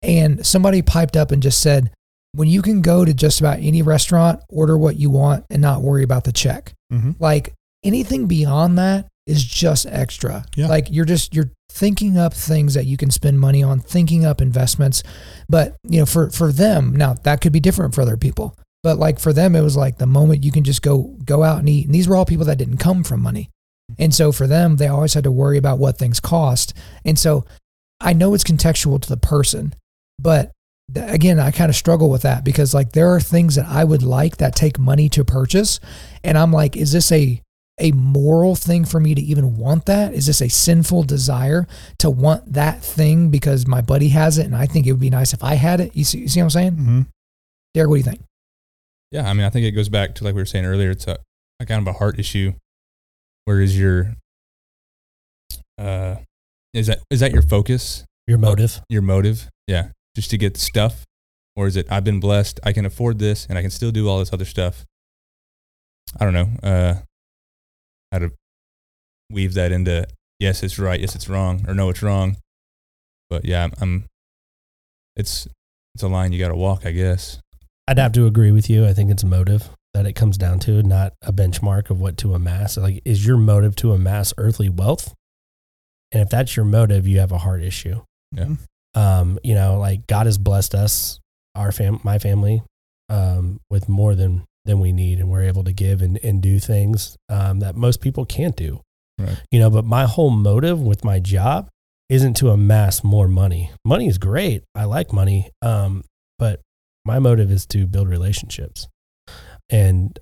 [0.03, 1.91] And somebody piped up and just said,
[2.33, 5.81] when you can go to just about any restaurant, order what you want, and not
[5.83, 7.15] worry about the check Mhm.
[7.21, 7.55] like
[7.85, 10.45] anything beyond that is just extra.
[10.57, 10.69] Yeah.
[10.69, 14.41] like you're just you're thinking up things that you can spend money on thinking up
[14.41, 15.03] investments.
[15.49, 18.57] But you know for for them now that could be different for other people.
[18.83, 21.59] But like for them it was like the moment you can just go go out
[21.59, 21.87] and eat.
[21.87, 23.51] And these were all people that didn't come from money.
[23.99, 26.73] And so for them they always had to worry about what things cost.
[27.05, 27.45] And so
[28.01, 29.75] i know it's contextual to the person
[30.21, 30.53] but
[30.95, 34.05] again i kind of struggle with that because like there are things that i would
[34.05, 35.81] like that take money to purchase.
[36.25, 37.43] And i'm like is this a
[37.81, 41.67] a moral thing for me to even want that is this a sinful desire
[41.99, 45.11] to want that thing because my buddy has it and i think it would be
[45.11, 47.07] nice if i had it you see, you see what i'm saying Mhm.
[47.75, 48.21] derek what do you think
[49.11, 50.91] Yeah, I mean, I think it goes back to like we were saying earlier.
[50.91, 51.17] It's a,
[51.61, 52.53] a kind of a heart issue.
[53.47, 54.13] Where is your,
[55.79, 56.17] uh,
[56.75, 58.83] is that is that your focus, Your motive.
[58.91, 59.49] your motive?
[59.67, 61.07] Yeah, just to get stuff,
[61.57, 64.09] or is it I've been blessed, I can afford this, and I can still do
[64.09, 64.85] all this other stuff.
[66.21, 66.95] I don't know uh,
[68.13, 68.33] how to
[69.31, 70.07] weave that into
[70.39, 72.37] yes, it's right, yes, it's wrong, or no, it's wrong.
[73.31, 74.05] But yeah, I'm, I'm
[75.17, 75.49] it's
[75.95, 77.41] it's a line you got to walk, I guess.
[77.87, 78.87] I'd have to agree with you.
[78.87, 82.35] I think it's motive that it comes down to, not a benchmark of what to
[82.35, 82.77] amass.
[82.77, 85.15] Like, is your motive to amass earthly wealth?
[86.13, 88.03] And if that's your motive, you have a heart issue.
[88.33, 88.55] Yeah.
[88.95, 91.19] Um, you know, like God has blessed us,
[91.55, 92.63] our fam, my family,
[93.09, 96.61] um, with more than than we need, and we're able to give and, and do
[96.61, 98.83] things um, that most people can't do.
[99.19, 99.43] Right.
[99.51, 101.71] You know, but my whole motive with my job
[102.09, 103.73] isn't to amass more money.
[103.85, 104.63] Money is great.
[104.75, 105.51] I like money.
[105.63, 106.05] Um,
[106.39, 106.61] but
[107.05, 108.87] my motive is to build relationships.
[109.71, 110.17] And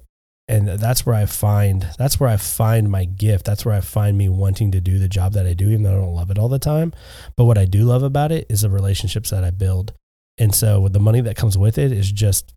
[0.48, 3.44] and that's where I find that's where I find my gift.
[3.44, 5.96] That's where I find me wanting to do the job that I do, even though
[5.96, 6.92] I don't love it all the time.
[7.36, 9.92] But what I do love about it is the relationships that I build.
[10.38, 12.54] And so with the money that comes with it is just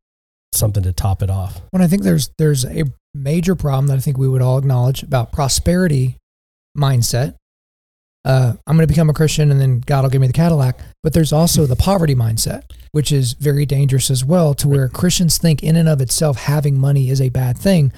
[0.54, 1.62] something to top it off.
[1.72, 2.84] When I think there's there's a
[3.14, 6.18] major problem that I think we would all acknowledge about prosperity
[6.78, 7.36] mindset.
[8.26, 10.78] Uh, I'm going to become a Christian and then God will give me the Cadillac.
[11.04, 15.38] But there's also the poverty mindset, which is very dangerous as well, to where Christians
[15.38, 17.92] think in and of itself having money is a bad thing.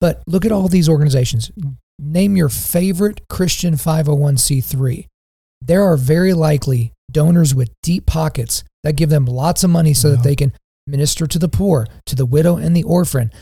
[0.00, 1.50] But look at all these organizations.
[1.98, 5.06] Name your favorite Christian 501c3.
[5.62, 10.08] There are very likely donors with deep pockets that give them lots of money so
[10.08, 10.16] Yeah.
[10.16, 10.52] that they can
[10.90, 13.32] minister to the poor, to the widow and the orphan.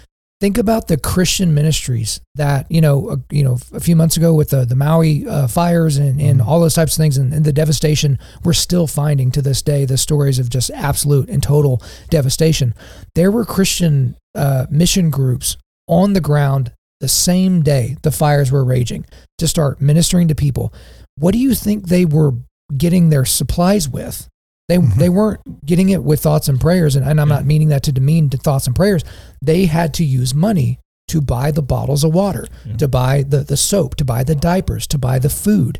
[0.40, 4.34] Think about the Christian ministries that you know, uh, you know, a few months ago
[4.34, 6.46] with the the Maui uh, fires and, and Mhm.
[6.46, 9.84] all those types of things, and, and the devastation we're still finding to this day.
[9.84, 12.74] The stories of just absolute and total devastation.
[13.16, 15.56] There were Christian uh, mission groups
[15.88, 19.06] on the ground the same day the fires were raging
[19.38, 20.72] to start ministering to people.
[21.16, 22.34] What do you think they were
[22.76, 24.28] getting their supplies with.
[24.68, 24.96] They Mhm.
[24.96, 27.92] they weren't getting it with thoughts and prayers, and, and I'm not meaning that to
[27.92, 29.02] demean to thoughts and prayers.
[29.42, 32.76] They had to use money to buy the bottles of water, Yeah.
[32.76, 35.78] to buy the the soap, to buy the diapers, to buy the food.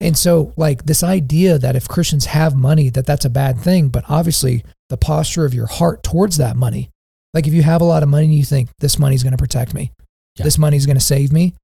[0.00, 3.88] And so like this idea that if Christians have money that that's a bad thing,
[3.88, 6.90] but obviously the posture of your heart towards that money.
[7.34, 9.36] Like if you have a lot of money and you think this money's going to
[9.36, 9.90] protect me.
[10.36, 10.44] Yeah.
[10.44, 11.54] This money's going to save me.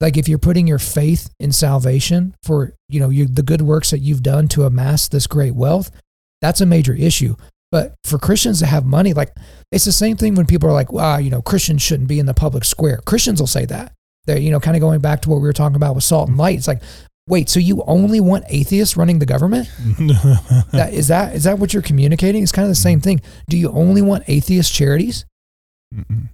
[0.00, 3.90] Like if you're putting your faith in salvation for, you know, you, the good works
[3.90, 5.90] that you've done to amass this great wealth,
[6.40, 7.36] that's a major issue.
[7.70, 9.32] But for Christians to have money, like
[9.70, 12.26] it's the same thing when people are like, wow, you know, Christians shouldn't be in
[12.26, 13.00] the public square.
[13.04, 13.92] Christians will say that.
[14.26, 16.28] They're, you know, kind of going back to what we were talking about with salt
[16.28, 16.58] and light.
[16.58, 16.82] It's like,
[17.28, 19.68] wait, so you only want atheists running the government?
[20.72, 22.42] That, is that is that what you're communicating?
[22.42, 23.20] It's kind of the same thing.
[23.48, 25.24] Do you only want atheist charities?
[25.94, 26.28] Mm-mm.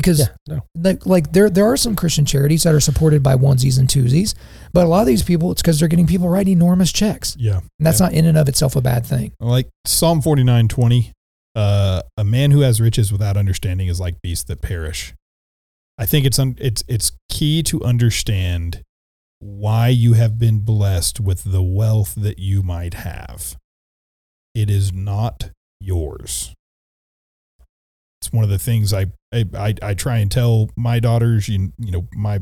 [0.00, 0.60] Because Yeah, no.
[0.76, 4.34] like like there there are some Christian charities that are supported by onesies and twosies,
[4.72, 7.58] but a lot of these people it's because they're getting people writing enormous checks, yeah.
[7.58, 8.06] and that's Yeah.
[8.06, 9.32] not in and of itself a bad thing.
[9.40, 11.12] Like Psalm 49 20,
[11.54, 15.14] uh, a man who has riches without understanding is like beasts that perish.
[15.98, 18.82] I think it's un- it's it's key to understand
[19.38, 23.56] why you have been blessed with the wealth that you might have.
[24.54, 26.52] It is not yours.
[28.20, 31.48] It's one of the things I I, I, I try and tell my daughters.
[31.48, 32.40] You you know my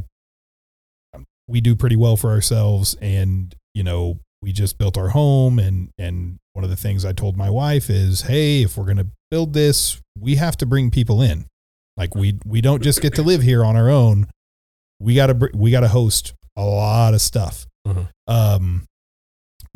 [1.46, 5.90] we do pretty well for ourselves, and you know we just built our home, and
[5.98, 9.52] and one of the things I told my wife is, hey, if we're gonna build
[9.52, 11.46] this, we have to bring people in.
[11.96, 14.26] Like we we don't just get to live here on our own.
[15.00, 18.08] We gotta we gotta host a lot of stuff, Mhm.
[18.28, 18.84] um,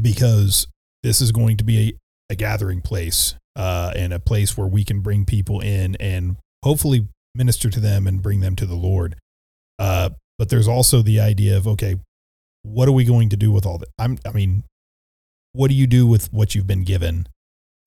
[0.00, 0.68] because
[1.02, 1.88] this is going to be
[2.30, 6.36] a, a gathering place, uh, and a place where we can bring people in and
[6.62, 9.16] hopefully minister to them and bring them to the Lord.
[9.78, 11.96] Uh, but there's also the idea of okay,
[12.62, 13.88] what are we going to do with all that?
[13.98, 14.62] I'm I mean,
[15.52, 17.28] what do you do with what you've been given?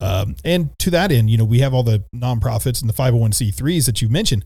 [0.02, 3.86] Um, and to that end, you know, we have all the nonprofits and the 501c3s
[3.86, 4.46] that you mentioned.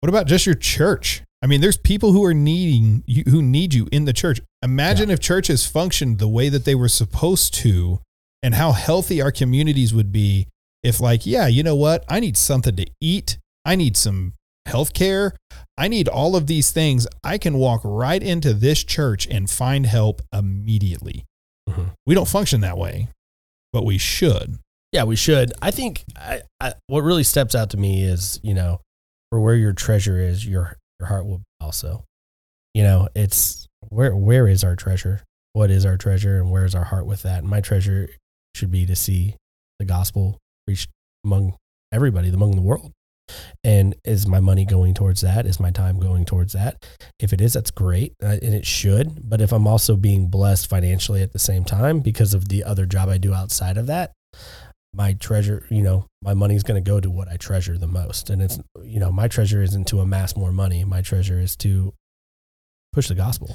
[0.00, 1.22] What about just your church?
[1.40, 4.40] I mean, there's people who are needing you, who need you in the church.
[4.62, 8.00] Imagine if churches functioned the way that they were supposed to,
[8.46, 10.46] and how healthy our communities would be
[10.84, 12.04] if, like, yeah, you know what?
[12.08, 13.38] I need something to eat.
[13.64, 14.34] I need some
[14.66, 15.34] health care.
[15.76, 17.08] I need all of these things.
[17.24, 21.24] I can walk right into this church and find help immediately.
[21.68, 21.90] Mhm.
[22.06, 23.08] We don't function that way,
[23.72, 24.60] but we should.
[24.92, 25.52] Yeah, we should.
[25.60, 28.80] I think I, I, what really steps out to me is, you know,
[29.32, 32.04] for where your treasure is, your your heart will also.
[32.74, 35.24] You know, it's where where is our treasure?
[35.52, 37.40] What is our treasure, and where is our heart with that?
[37.40, 38.08] And my treasure
[38.56, 39.36] should be to see
[39.78, 40.88] the gospel reach
[41.24, 41.56] among
[41.92, 42.92] everybody, among the world.
[43.64, 45.46] And is my money going towards that?
[45.46, 46.84] Is my time going towards that?
[47.18, 49.28] If it is, that's great, uh, and it should.
[49.28, 52.86] But if I'm also being blessed financially at the same time because of the other
[52.86, 54.12] job I do outside of that,
[54.94, 58.30] my treasure, you know, my money's going to go to what I treasure the most.
[58.30, 60.84] And it's, you know, my treasure isn't to amass more money.
[60.84, 61.92] My treasure is to
[62.92, 63.54] push the gospel.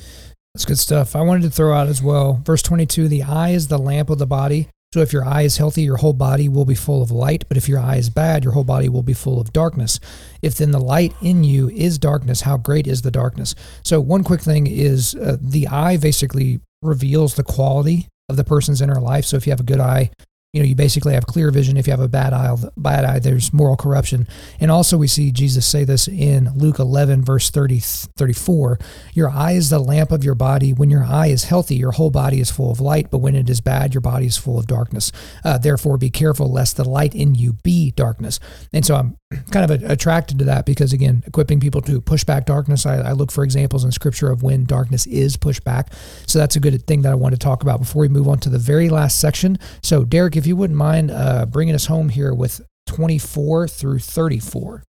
[0.54, 1.16] That's good stuff.
[1.16, 4.18] I wanted to throw out as well, verse 22, the eye is the lamp of
[4.18, 4.68] the body.
[4.94, 7.46] So if your eye is healthy, your whole body will be full of light.
[7.48, 10.02] But if your eye is bad, your whole body will be full of darkness.
[10.42, 13.56] If then the light in you is darkness, how great is the darkness?
[13.84, 18.82] So one quick thing is uh, the eye basically reveals the quality of the person's
[18.82, 19.24] inner life.
[19.24, 20.12] So if you have a good eye,
[20.54, 21.78] you know, you basically have clear vision.
[21.78, 24.28] If you have a bad eye, bad eye, there's moral corruption.
[24.60, 28.78] And also we see Jesus say this in Luke 11, verse 30, 34.
[29.14, 30.74] Your eye is the lamp of your body.
[30.74, 33.10] When your eye is healthy, your whole body is full of light.
[33.10, 35.14] But when it is bad, your body is full of darkness.
[35.46, 38.38] Uh, therefore, be careful lest the light in you be darkness.
[38.74, 39.18] And so I'm
[39.52, 42.86] kind of attracted to that because, again, equipping people to push back darkness.
[42.86, 45.94] I, I look for examples in scripture of when darkness is pushed back.
[46.28, 48.40] So that's a good thing that I want to talk about before we move on
[48.40, 49.58] to the very last section.
[49.82, 54.84] So, Derek, if you wouldn't mind uh, bringing us home here with 24 through 34.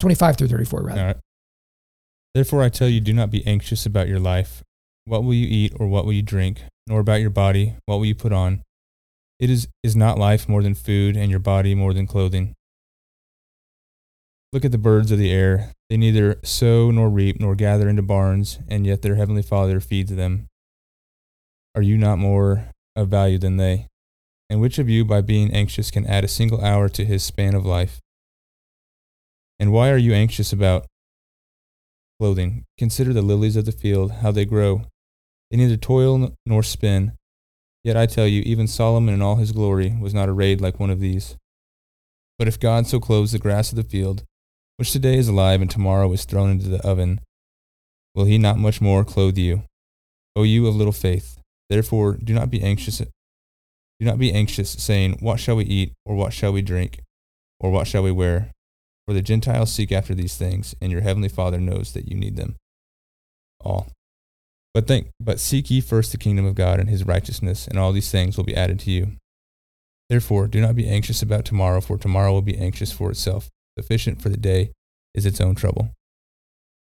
[0.00, 1.02] 25 through 34, rather.
[1.02, 1.16] Right.
[2.34, 4.62] Therefore, I tell you, do not be anxious about your life.
[5.04, 6.62] What will you eat or what will you drink?
[6.86, 8.62] Nor about your body, what will you put on?
[9.38, 12.54] It is, is not life more than food, and your body more than clothing.
[14.54, 15.72] Look at the birds of the air.
[15.90, 20.14] They neither sow nor reap nor gather into barns, and yet their heavenly Father feeds
[20.14, 20.46] them.
[21.74, 23.88] Are you not more of value than they?
[24.48, 27.56] And which of you, by being anxious, can add a single hour to his span
[27.56, 27.98] of life?
[29.58, 30.86] And why are you anxious about
[32.20, 32.62] clothing?
[32.78, 34.82] Consider the lilies of the field, how they grow.
[35.50, 37.14] They neither toil nor spin.
[37.82, 40.90] Yet I tell you, even Solomon in all his glory was not arrayed like one
[40.90, 41.36] of these.
[42.38, 44.22] But if God so clothes the grass of the field,
[44.76, 47.20] which today is alive and tomorrow is thrown into the oven,
[48.14, 49.64] will he not much more clothe you,
[50.36, 51.38] O you of little faith?
[51.70, 52.98] Therefore, do not be anxious.
[52.98, 57.00] Do not be anxious, saying, What shall we eat, or what shall we drink,
[57.60, 58.50] or what shall we wear?
[59.06, 62.36] For the Gentiles seek after these things, and your heavenly Father knows that you need
[62.36, 62.56] them
[63.60, 63.88] all.
[64.72, 67.92] But think, but seek ye first the kingdom of God and his righteousness, and all
[67.92, 69.12] these things will be added to you.
[70.10, 73.48] Therefore, do not be anxious about tomorrow, for tomorrow will be anxious for itself.
[73.78, 74.72] Sufficient for the day
[75.14, 75.90] is its own trouble.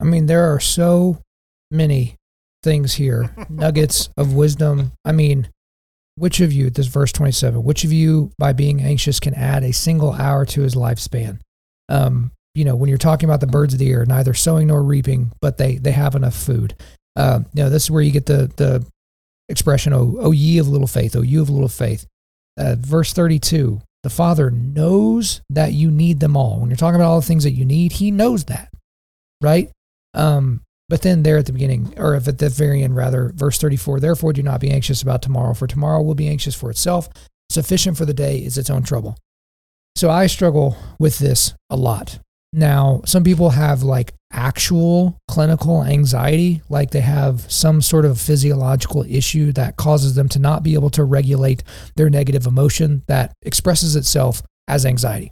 [0.02, 1.22] I mean, there are so
[1.72, 2.16] many
[2.62, 4.94] things here, nuggets of wisdom.
[5.06, 5.50] I mean,
[6.16, 9.74] which of you, this verse 27, which of you, by being anxious, can add a
[9.74, 11.40] single hour to his lifespan?
[11.90, 14.84] Um, you know, when you're talking about the birds of the air, neither sowing nor
[14.84, 16.76] reaping, but they, they have enough food.
[17.16, 18.86] Uh, you know, this is where you get the, the
[19.50, 22.06] expression, oh, oh, ye of little faith, oh, you of little faith.
[22.58, 26.60] Uh, verse 32, the Father knows that you need them all.
[26.60, 28.70] When you're talking about all the things that you need, He knows that,
[29.42, 29.72] right?
[30.14, 34.00] Um, but then there at the beginning, or at the very end, rather, verse 34,
[34.00, 37.10] therefore do not be anxious about tomorrow, for tomorrow will be anxious for itself.
[37.50, 39.18] Sufficient for the day is its own trouble.
[39.96, 42.20] So I struggle with this a lot.
[42.52, 49.04] Now, some people have like actual clinical anxiety, like they have some sort of physiological
[49.04, 51.64] issue that causes them to not be able to regulate
[51.96, 55.32] their negative emotion that expresses itself as anxiety.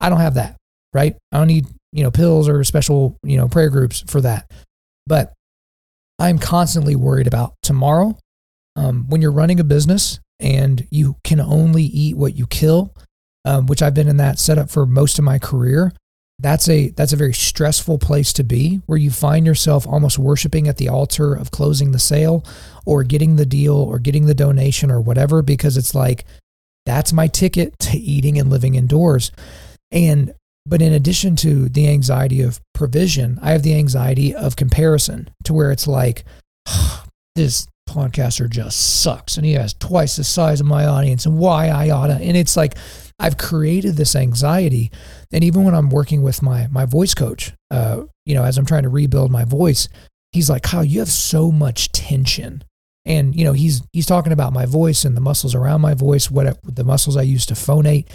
[0.00, 0.56] I don't have that,
[0.92, 1.16] right?
[1.32, 4.50] I don't need, you know, pills or special, you know, prayer groups for that.
[5.06, 5.32] But
[6.18, 8.18] I'm constantly worried about tomorrow.
[8.76, 12.94] Um, when you're running a business and you can only eat what you kill,
[13.44, 15.92] um, which I've been in that setup for most of my career,
[16.40, 20.68] that's a that's a very stressful place to be where you find yourself almost worshiping
[20.68, 22.44] at the altar of closing the sale
[22.86, 26.24] or getting the deal or getting the donation or whatever because it's like
[26.86, 29.32] that's my ticket to eating and living indoors
[29.90, 30.32] and
[30.64, 35.52] but in addition to the anxiety of provision i have the anxiety of comparison to
[35.52, 36.24] where it's like
[37.34, 41.68] this podcaster just sucks and he has twice the size of my audience and why
[41.68, 42.76] i oughta and it's like
[43.18, 44.90] I've created this anxiety.
[45.32, 48.66] And even when I'm working with my my voice coach, uh, you know, as I'm
[48.66, 49.88] trying to rebuild my voice,
[50.32, 52.64] he's like, Kyle, you have so much tension.
[53.04, 56.30] And you know, he's he's talking about my voice and the muscles around my voice,
[56.30, 58.08] what the muscles I use to phonate.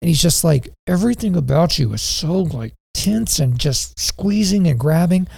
[0.00, 4.78] And he's just like, everything about you is so like tense and just squeezing and
[4.78, 5.28] grabbing.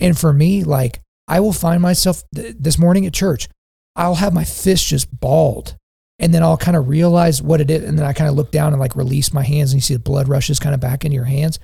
[0.00, 3.48] And for me, like I will find myself th- this morning at church,
[3.96, 5.76] I'll have my fist just balled
[6.18, 7.84] and then I'll kind of realize what it is.
[7.84, 9.94] And then I kind of look down and like release my hands and you see
[9.94, 11.58] the blood rushes kind of back into your hands.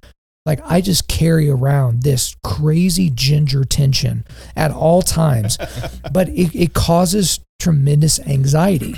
[0.47, 4.25] Like I just carry around this crazy ginger tension
[4.57, 5.59] at all times,
[6.13, 8.97] but it, it causes tremendous anxiety.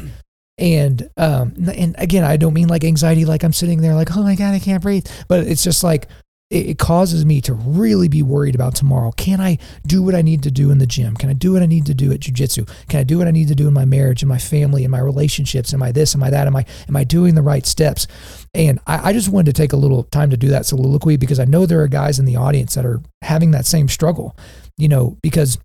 [0.59, 4.22] And um, and again, I don't mean like anxiety, like I'm sitting there like, oh
[4.22, 5.07] my god, I can't breathe.
[5.26, 6.07] But it's just like
[6.53, 9.11] it, it causes me to really be worried about tomorrow.
[9.12, 11.16] Can I do what I need to do in the gym?
[11.16, 12.68] Can I do what I need to do at jujitsu?
[12.88, 14.90] Can I do what I need to do in my marriage and my family and
[14.90, 15.72] my relationships?
[15.72, 16.14] Am I this?
[16.14, 16.46] Am I that?
[16.46, 18.07] Am I am I doing the right steps?
[18.55, 21.40] And I, I just wanted to take a little time to do that soliloquy because
[21.40, 24.36] I know there are guys in the audience that are having that same struggle,
[24.76, 25.59] you know, because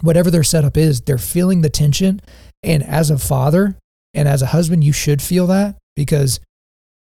[0.00, 2.22] whatever their setup is, they're feeling the tension.
[2.62, 3.76] And as a father
[4.14, 6.40] and as a husband, you should feel that because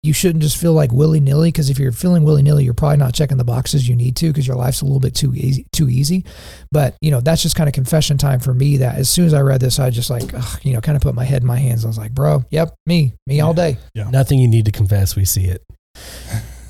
[0.02, 2.98] you shouldn't just feel like willy nilly because if you're feeling willy nilly, you're probably
[2.98, 5.66] not checking the boxes you need to because your life's a little bit too easy.
[5.72, 6.24] Too easy,
[6.70, 8.76] but you know that's just kind of confession time for me.
[8.78, 11.02] That as soon as I read this, I just like ugh, you know kind of
[11.02, 11.84] put my head in my hands.
[11.84, 13.42] I was like, bro, yep, me, me Yeah.
[13.44, 13.76] all day.
[13.94, 14.08] Yeah.
[14.10, 15.16] Nothing you need to confess.
[15.16, 15.62] We see it.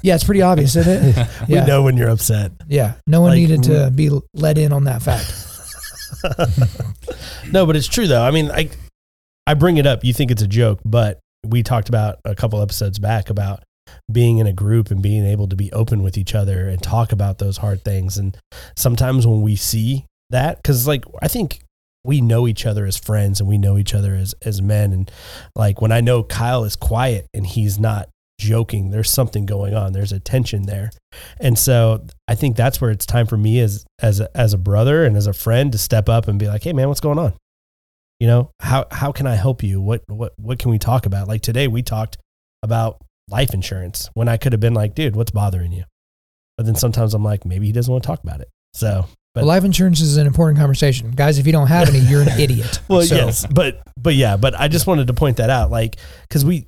[0.02, 1.28] Yeah, it's pretty obvious, isn't it?
[1.48, 2.52] we know when you're upset.
[2.68, 5.34] Yeah, no one Like, needed to be let in on that fact.
[7.52, 8.22] no, but it's true though.
[8.22, 8.70] I mean, I
[9.46, 10.04] I bring it up.
[10.04, 13.62] You think it's a joke, but we talked about a couple episodes back about
[14.10, 17.12] being in a group and being able to be open with each other and talk
[17.12, 18.18] about those hard things.
[18.18, 18.36] And
[18.76, 21.62] sometimes when we see that, because like I think
[22.04, 24.92] we know each other as friends and we know each other as as men.
[24.92, 25.10] And
[25.54, 28.08] like when I know Kyle is quiet and he's not
[28.40, 29.92] joking, there's something going on.
[29.92, 30.90] There's a tension there.
[31.40, 34.58] And so I think that's where it's time for me as as a, as a
[34.58, 37.18] brother and as a friend to step up and be like, "Hey man, what's going
[37.18, 37.34] on?
[38.20, 39.80] You know, how how can I help you?
[39.80, 41.28] What what what can we talk about?
[41.28, 42.16] Like today we talked
[42.62, 43.00] about
[43.30, 45.84] life insurance when I could have been like, "Dude, what's bothering you?"
[46.56, 48.48] But then sometimes I'm like, maybe he doesn't want to talk about it.
[48.74, 51.38] So, but Well, life insurance is an important conversation, guys.
[51.38, 52.80] If you don't have any, you're an idiot.
[52.88, 55.96] well, So, yes, but but yeah, but I just wanted to point that out, like,
[56.22, 56.66] because we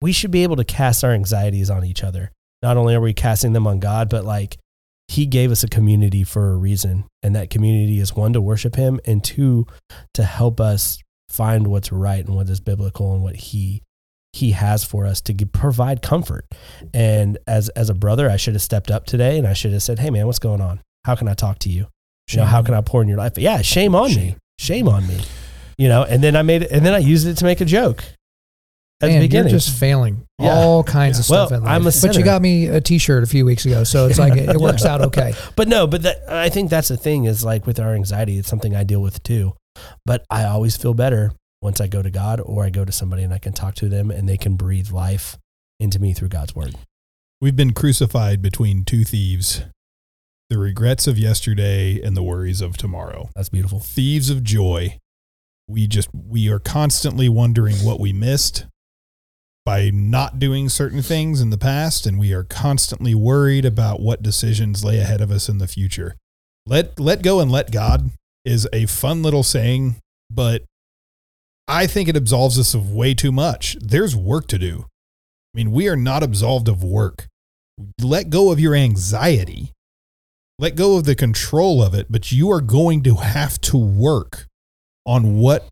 [0.00, 2.30] we should be able to cast our anxieties on each other.
[2.62, 4.56] Not only are we casting them on God, but like
[5.12, 8.76] He gave us a community for a reason, and that community is one to worship
[8.76, 9.66] Him, and two
[10.14, 10.98] to help us
[11.28, 13.82] find what's right and what is biblical and what He
[14.32, 16.46] He has for us to give, provide comfort.
[16.94, 19.82] And as as a brother, I should have stepped up today, and I should have
[19.82, 20.80] said, "Hey, man, what's going on?
[21.04, 21.88] How can I talk to you?
[22.30, 23.34] You know, how can I pour in your life?
[23.34, 24.36] But Yeah, shame on me.
[24.58, 25.20] Shame on me.
[25.76, 27.66] you know, and then I made it, and then I used it to make a
[27.66, 28.02] joke
[29.02, 29.50] at Man, the beginning.
[29.50, 30.54] you're just failing Yeah.
[30.54, 31.72] all kinds of Well, stuff in life.
[31.72, 34.34] I'm a but you got me a T-shirt a few weeks ago, so it's like
[34.36, 35.34] it, it works out okay.
[35.56, 38.48] but no, but that, I think that's the thing is like with our anxiety, it's
[38.48, 39.54] something I deal with too.
[40.06, 43.22] But I always feel better once I go to God or I go to somebody
[43.22, 45.36] and I can talk to them and they can breathe life
[45.80, 46.74] into me through God's word.
[47.40, 49.62] We've been crucified between two thieves
[50.50, 53.30] the regrets of yesterday and the worries of tomorrow.
[53.34, 53.80] That's beautiful.
[53.80, 54.98] Thieves of joy.
[55.66, 58.66] We just, we are constantly wondering what we missed
[59.64, 64.22] by not doing certain things in the past, and we are constantly worried about what
[64.22, 66.16] decisions lay ahead of us in the future.
[66.66, 68.10] Let, let go and let God
[68.44, 69.96] is a fun little saying,
[70.30, 70.64] but
[71.68, 73.76] I think it absolves us of way too much.
[73.80, 74.86] There's work to do.
[75.54, 77.28] I mean, we are not absolved of work.
[78.00, 79.72] Let go of your anxiety.
[80.58, 84.46] Let go of the control of it, but you are going to have to work
[85.06, 85.68] on what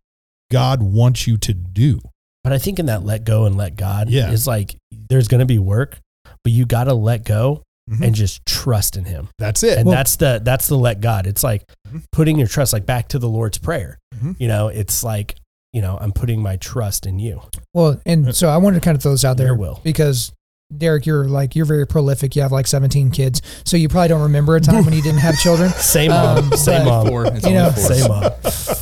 [0.50, 2.00] God wants you to do.
[2.44, 4.30] But I think in that let go and let God Yeah.
[4.30, 4.76] is like
[5.08, 5.98] there's going to be work,
[6.44, 8.06] but you got to let go Mhm.
[8.06, 9.28] and just trust in him.
[9.38, 9.76] That's it.
[9.78, 11.26] And Well- that's the that's the let God.
[11.26, 12.02] It's like Mhm.
[12.12, 13.98] putting your trust like back to the Lord's prayer.
[14.14, 14.36] Mhm.
[14.38, 15.36] You know, it's like,
[15.72, 17.42] you know, I'm putting my trust in you.
[17.74, 19.80] Well, and so I wanted to kind of throw this out there Your will.
[19.82, 20.32] because
[20.76, 22.36] Derek, you're like you're very prolific.
[22.36, 25.18] You have like 17 kids, so you probably don't remember a time when you didn't
[25.20, 25.68] have children.
[25.76, 27.06] Same mom, Um, same but- mom.
[27.08, 27.26] Four.
[27.26, 27.82] It's You know, four.
[27.94, 28.32] Same mom.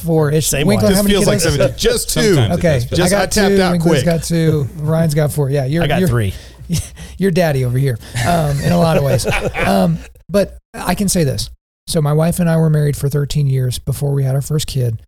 [0.04, 0.46] Four ish.
[0.48, 0.94] Same Winkler, one.
[0.94, 1.56] how just many feels like kids?
[1.56, 1.78] 17.
[1.78, 2.34] Just two.
[2.34, 2.58] Sometimes.
[2.58, 3.62] Okay, Just- I I got tapped two.
[3.62, 4.04] out Winkler's quick.
[4.04, 4.68] got two.
[4.76, 5.48] Ryan's got four.
[5.50, 6.34] Yeah, you're I got you're, three.
[7.18, 9.26] you're daddy over here um, in a lot of ways.
[9.56, 11.48] Um, but I can say this.
[11.86, 14.66] So my wife and I were married for 13 years before we had our first
[14.66, 15.00] kid.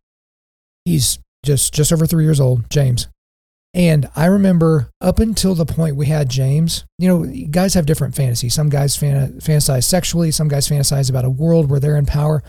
[0.87, 3.07] He's just just over three years old, James.
[3.73, 8.17] And I remember up until the point we had James, you know, guys have different
[8.17, 8.55] fantasies.
[8.55, 10.33] Some guys fan- fantasize sexually.
[10.33, 12.43] Some guys fantasize about a world where they're in power.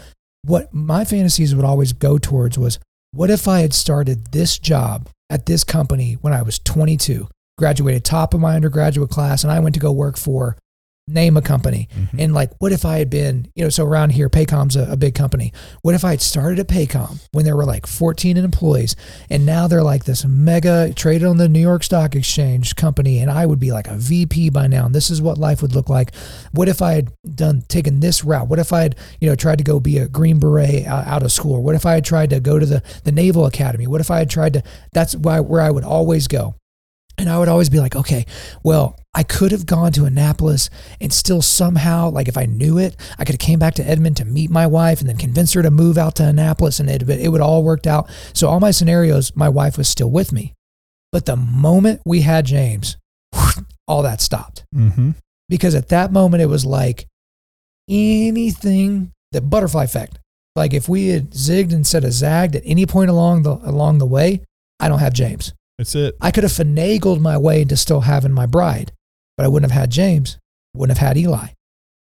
[0.44, 2.80] What my fantasies would always go towards was,
[3.12, 8.04] what if I had started this job at this company when I was 22, graduated
[8.04, 10.58] top of my undergraduate class, and I went to go work for
[11.08, 11.88] name a company.
[11.94, 12.20] Mhm.
[12.20, 14.98] And like, what if I had been, you know, so around here, Paycom's a, a
[14.98, 15.52] big company.
[15.82, 18.96] What if I had started at Paycom when there were like 14 employees
[19.30, 23.30] and now they're like this mega traded on the New York Stock Exchange company and
[23.30, 25.90] I would be like a VP by now and this is what life would look
[25.90, 26.16] like.
[26.52, 28.48] What if I had done taken this route?
[28.48, 31.24] What if I had, you know, tried to go be a Green Beret out, out
[31.24, 31.62] of school?
[31.64, 33.88] What if I had tried to go to the, the Naval Academy?
[33.88, 36.56] What if I had tried to, that's why, where I would always go.
[37.22, 38.26] And I would always be like, okay,
[38.64, 40.70] well, I could have gone to Annapolis
[41.00, 44.18] and still somehow, like if I knew it, I could have came back to Edmond
[44.18, 47.08] to meet my wife and then convince her to move out to Annapolis and it,
[47.08, 48.10] it would all worked out.
[48.34, 50.54] So all my scenarios, my wife was still with me.
[51.12, 52.98] But the moment we had James,
[53.88, 55.16] all that stopped Mhm.
[55.50, 57.06] because at that moment it was like
[57.90, 60.18] anything the butterfly effect
[60.56, 64.06] like if we had zigged instead of zagged at any point along the along the
[64.06, 64.42] way
[64.80, 66.16] i don't have james That's it.
[66.22, 68.92] i could have finagled my way into still having my bride
[69.36, 70.38] but i wouldn't have had james
[70.76, 71.48] wouldn't have had eli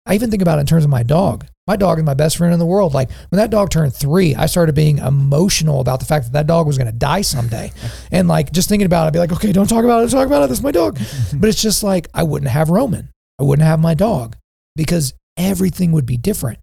[0.07, 2.39] i even think about it in terms of my dog my dog is my best
[2.39, 6.01] friend in the world like when that dog turned three i started being emotional about
[6.01, 7.71] the fact that that dog was going to die someday
[8.11, 10.21] and like just thinking about it i'd be like okay don't talk about it don't
[10.21, 10.99] talk about it that's my dog
[11.35, 13.11] but it's just like I wouldn't have Roman.
[13.39, 14.37] I wouldn't have my dog
[14.75, 16.59] because everything would be different.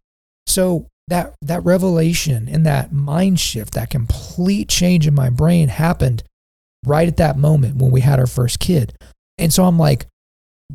[0.48, 6.24] So that that revelation and that mind shift, that complete change in my brain happened
[6.86, 8.94] right at that moment when we had our first kid.
[9.38, 10.06] And so I'm like,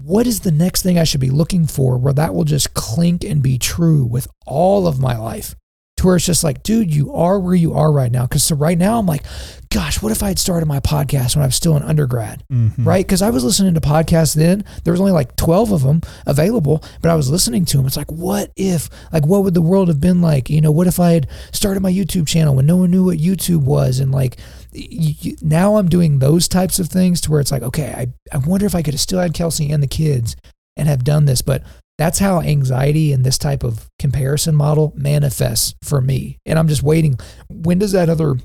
[0.02, 3.24] what is the next thing I should be looking for where that will just clink
[3.24, 5.54] and be true with all of my life?
[5.96, 8.22] To where it's just like, dude, you are where you are right now.
[8.24, 9.24] Because so right now I'm like,
[9.68, 12.44] gosh, what if I had started my podcast when I was still an undergrad?
[12.52, 12.86] Mhm.
[12.86, 13.04] right?
[13.04, 14.64] Because I was listening to podcasts then.
[14.84, 17.86] There was only like 12 of them available, but I was listening to them.
[17.86, 20.48] It's like, what if, like, what would the world have been like?
[20.48, 23.18] You know, what if I had started my YouTube channel when no one knew what
[23.18, 23.98] YouTube was?
[23.98, 24.36] And like,
[24.74, 28.36] y y- now I'm doing those types of things to where it's like, okay, I,
[28.36, 30.36] I wonder if I could have still had Kelsey and the kids
[30.76, 31.42] and have done this.
[31.42, 31.62] But
[31.96, 36.38] that's how anxiety and this type of comparison model manifests for me.
[36.46, 37.18] And I'm just waiting.
[37.48, 38.36] When does that other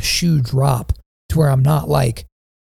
[0.00, 0.92] shoe drop
[1.30, 2.26] to where I'm not like,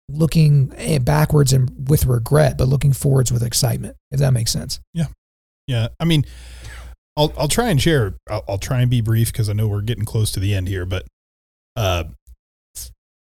[0.09, 3.96] looking eh, backwards and with regret, but looking forwards with excitement.
[4.11, 4.80] If that makes sense.
[4.92, 5.07] Yeah.
[5.66, 6.24] Yeah, I mean,
[7.16, 8.14] I'll I'll try and share.
[8.28, 10.66] I'll, I'll try and be brief because I know we're getting close to the end
[10.68, 10.84] here.
[10.84, 11.07] But
[11.76, 12.05] uh,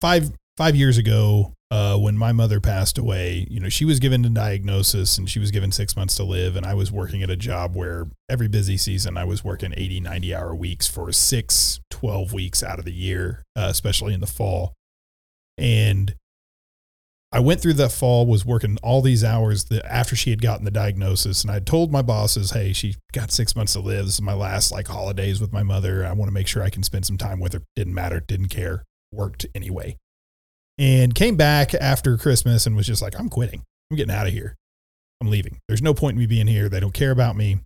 [0.00, 4.24] five five years ago, uh, when my mother passed away, you know, she was given
[4.24, 6.56] a diagnosis and she was given six months to live.
[6.56, 10.00] And I was working at a job where every busy season I was working 80,
[10.00, 14.26] 90 hour weeks for six, 12 weeks out of the year, uh, especially in the
[14.26, 14.74] fall.
[15.56, 16.14] And
[17.32, 20.64] I went through that fall, was working all these hours that after she had gotten
[20.64, 24.06] the diagnosis, and I told my bosses, "Hey, she got six months to live.
[24.06, 26.04] This is my last like holidays with my mother.
[26.04, 27.62] I want to make sure I can spend some time with her.
[27.76, 29.96] Didn't matter, didn't care." Worked anyway.
[30.78, 33.62] And came back after Christmas and was just like, I'm quitting.
[33.90, 34.56] I'm getting out of here.
[35.20, 35.58] I'm leaving.
[35.68, 36.68] There's no point in me being here.
[36.68, 37.58] They don't care about me.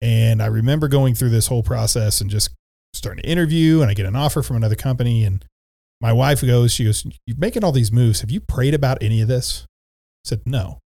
[0.00, 2.50] And I remember going through this whole process and just
[2.94, 5.44] starting to interview and I get an offer from another company and
[6.00, 8.20] my wife goes, she goes, You're making all these moves.
[8.20, 9.66] Have you prayed about any of this?
[10.24, 10.78] I said, No.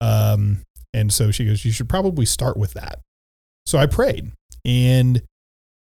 [0.00, 3.00] Um, and so she goes, You should probably start with that.
[3.64, 4.32] So I prayed
[4.64, 5.22] and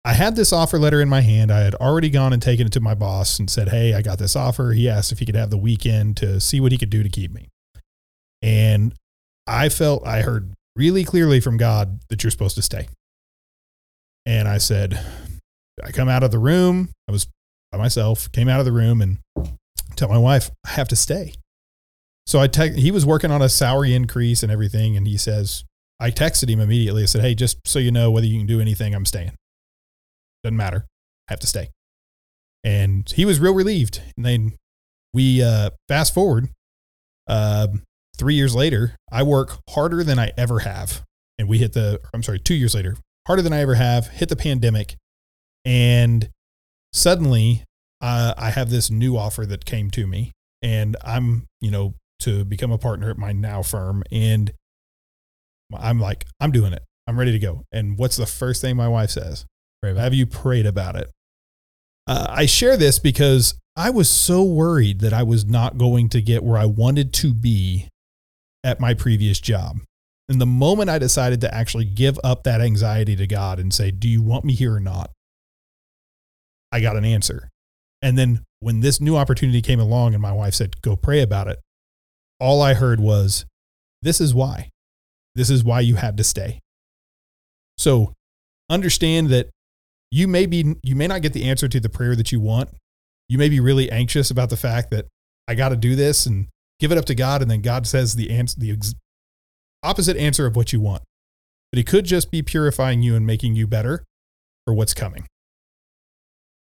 [0.04, 1.50] I had this offer letter in my hand.
[1.50, 4.18] I had already gone and taken it to my boss and said, Hey, I got
[4.18, 4.72] this offer.
[4.72, 7.08] He asked if he could have the weekend to see what he could do to
[7.08, 7.48] keep me.
[8.40, 8.94] And
[9.46, 12.88] I felt I heard really clearly from God that you're supposed to stay.
[14.24, 14.98] And I said,
[15.84, 16.90] I come out of the room.
[17.08, 17.26] I was
[17.70, 19.18] by myself, came out of the room and
[19.96, 21.34] tell my wife, I have to stay.
[22.26, 24.96] So I te- he was working on a salary increase and everything.
[24.96, 25.64] And he says,
[25.98, 27.02] I texted him immediately.
[27.02, 29.32] I said, Hey, just so you know, whether you can do anything, I'm staying.
[30.42, 30.86] Doesn't matter.
[31.28, 31.70] I have to stay.
[32.64, 34.02] And he was real relieved.
[34.16, 34.52] And then
[35.12, 36.48] we uh, fast forward
[37.26, 37.68] uh,
[38.16, 41.02] three years later, I work harder than I ever have.
[41.38, 44.28] And we hit the, I'm sorry, two years later, harder than I ever have, hit
[44.28, 44.96] the pandemic.
[45.64, 46.28] And
[46.92, 47.64] suddenly
[48.00, 50.32] uh, I have this new offer that came to me.
[50.62, 54.02] And I'm, you know, to become a partner at my now firm.
[54.12, 54.52] And
[55.74, 56.82] I'm like, I'm doing it.
[57.06, 57.64] I'm ready to go.
[57.72, 59.46] And what's the first thing my wife says?
[59.82, 61.10] Have you prayed about it?
[62.06, 66.20] Uh, I share this because I was so worried that I was not going to
[66.20, 67.88] get where I wanted to be
[68.62, 69.78] at my previous job.
[70.28, 73.90] And the moment I decided to actually give up that anxiety to God and say,
[73.90, 75.10] Do you want me here or not?
[76.70, 77.48] I got an answer.
[78.02, 81.48] And then when this new opportunity came along and my wife said, Go pray about
[81.48, 81.58] it,
[82.38, 83.44] all I heard was,
[84.02, 84.68] This is why.
[85.34, 86.60] This is why you had to stay.
[87.78, 88.12] So
[88.68, 89.48] understand that
[90.10, 92.70] you may be you may not get the answer to the prayer that you want.
[93.28, 95.06] You may be really anxious about the fact that
[95.46, 96.48] I got to do this and
[96.80, 98.94] give it up to God and then God says the answer the ex-
[99.82, 101.02] opposite answer of what you want.
[101.70, 104.04] But he could just be purifying you and making you better
[104.64, 105.26] for what's coming.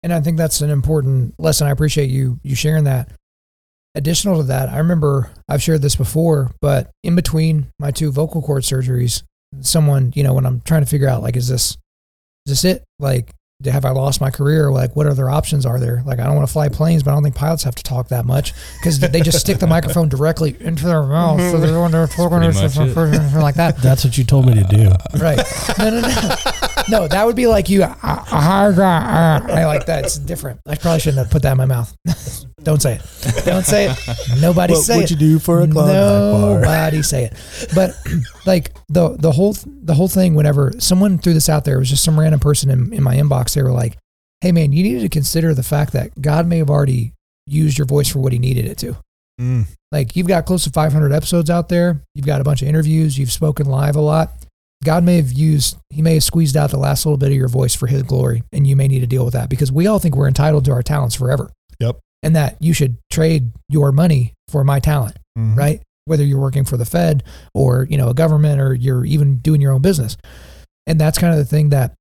[0.02, 1.66] And I think that's an important lesson.
[1.66, 3.10] I appreciate you you sharing that.
[3.94, 8.42] Additional to that, I remember I've shared this before, but in between my two vocal
[8.42, 9.22] cord surgeries,
[9.60, 11.76] someone, you know, when I'm trying to figure out like, is this
[12.48, 12.84] is this it?
[12.98, 13.30] Like,
[13.64, 14.70] have I lost my career?
[14.70, 16.00] Like, what other options are there?
[16.06, 18.08] Like, I don't want to fly planes, but I don't think pilots have to talk
[18.08, 21.40] that much because they just stick the microphone directly into their mouth.
[21.40, 23.78] So they're when they're talking or pretty something like that.
[23.78, 24.92] That's what you told me to do.
[25.18, 25.38] Right.
[25.78, 26.34] No, no, no.
[26.88, 27.82] No, that would be like you.
[27.82, 30.04] Uh, uh, uh, I like that.
[30.04, 30.60] It's different.
[30.66, 31.96] I probably shouldn't have put that in my mouth.
[32.62, 33.44] Don't say it.
[33.44, 33.98] Don't say it.
[34.40, 35.02] Nobody What say would it.
[35.04, 36.60] What you do for a bar?
[36.60, 37.68] Nobody say it.
[37.74, 37.94] But
[38.46, 40.34] like the the whole the whole thing.
[40.34, 43.16] Whenever someone threw this out there, it was just some random person in, in my
[43.16, 43.54] inbox.
[43.54, 43.96] They were like,
[44.40, 47.14] "Hey man, you needed to consider the fact that God may have already
[47.48, 48.96] used your voice for what He needed it to.
[49.40, 49.66] Mm.
[49.90, 52.02] Like you've got close to 500 episodes out there.
[52.14, 53.18] You've got a bunch of interviews.
[53.18, 54.30] You've spoken live a lot.
[54.84, 57.48] God may have used, He may have squeezed out the last little bit of your
[57.48, 59.98] voice for His glory, and you may need to deal with that because we all
[59.98, 61.50] think we're entitled to our talents forever.
[61.80, 61.98] Yep.
[62.22, 65.56] And that you should trade your money for my talent, Mhm.
[65.56, 65.82] right?
[66.06, 67.22] Whether you're working for the Fed
[67.54, 70.16] or you know a government or you're even doing your own business,
[70.86, 71.94] and that's kind of the thing that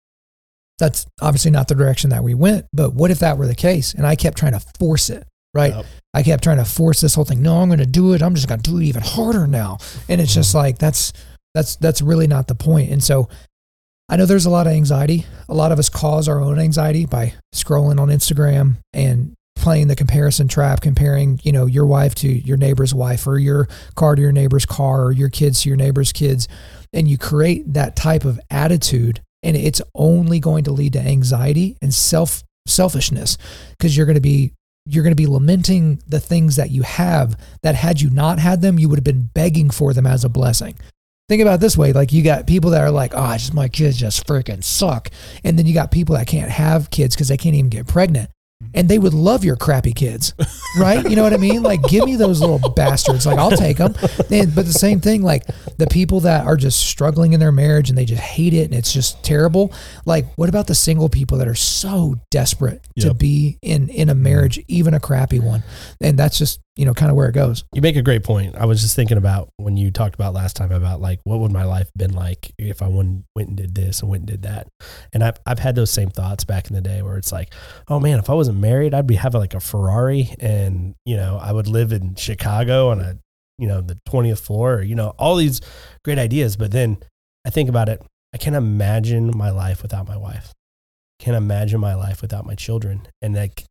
[0.80, 2.66] that's obviously not the direction that we went.
[2.74, 3.94] But what if that were the case?
[3.94, 5.74] And I kept trying to force it, right?
[5.76, 5.86] Yep.
[6.14, 7.42] I kept trying to force this whole thing.
[7.42, 8.22] No, I'm going to do it.
[8.22, 9.78] I'm just going to do it even harder now.
[10.08, 11.14] And it's just like that's
[11.54, 12.92] that's that's really not the point.
[12.92, 13.28] And so
[14.10, 15.26] I know there's a lot of anxiety.
[15.50, 19.96] A lot of us cause our own anxiety by scrolling on Instagram and playing the
[19.96, 24.22] comparison trap, comparing, you know, your wife to your neighbor's wife or your car to
[24.22, 26.48] your neighbor's car or your kids to your neighbor's kids.
[26.94, 31.78] And you create that type of attitude and it's only going to lead to anxiety
[31.82, 33.38] and self selfishness
[33.78, 34.54] because you're going to be
[34.86, 38.62] you're going to be lamenting the things that you have that had you not had
[38.62, 40.78] them you would have been begging for them as a blessing
[41.30, 43.98] think about this way like you got people that are like oh just my kids
[43.98, 45.10] just freaking suck
[45.46, 48.30] and then you got people that can't have kids because they can't even get pregnant
[48.74, 50.34] and they would love your crappy kids
[50.78, 51.10] right?
[51.10, 51.64] You know what i mean?
[51.64, 53.26] Like give me those little bastards.
[53.26, 53.96] Like i'll take them
[54.32, 55.44] and, but the same thing like
[55.78, 58.74] the people that are just struggling in their marriage and they just hate it and
[58.74, 59.74] it's just terrible
[60.06, 64.16] like what about the single people that are so desperate to be in in a
[64.16, 65.64] marriage even a crappy one?
[66.02, 68.56] And that's just you know kind of where it goes You make a great point.
[68.56, 71.52] I was just thinking about when you talked about last time about like what would
[71.52, 74.44] my life been like if I went went and did this and went and did
[74.44, 74.68] that.
[75.12, 77.54] And I've I've had those same thoughts back in the day where it's like,
[77.88, 81.40] oh man, if I wasn't married, I'd be having like a Ferrari and you know
[81.42, 83.18] I would live in Chicago on a
[83.58, 85.62] you know the twentieth floor or you know all these
[86.06, 86.56] great ideas.
[86.56, 86.98] But then
[87.46, 88.02] I think about it,
[88.34, 90.54] I can't imagine my life without my wife.
[91.20, 93.08] Can't imagine my life without my children.
[93.22, 93.66] And like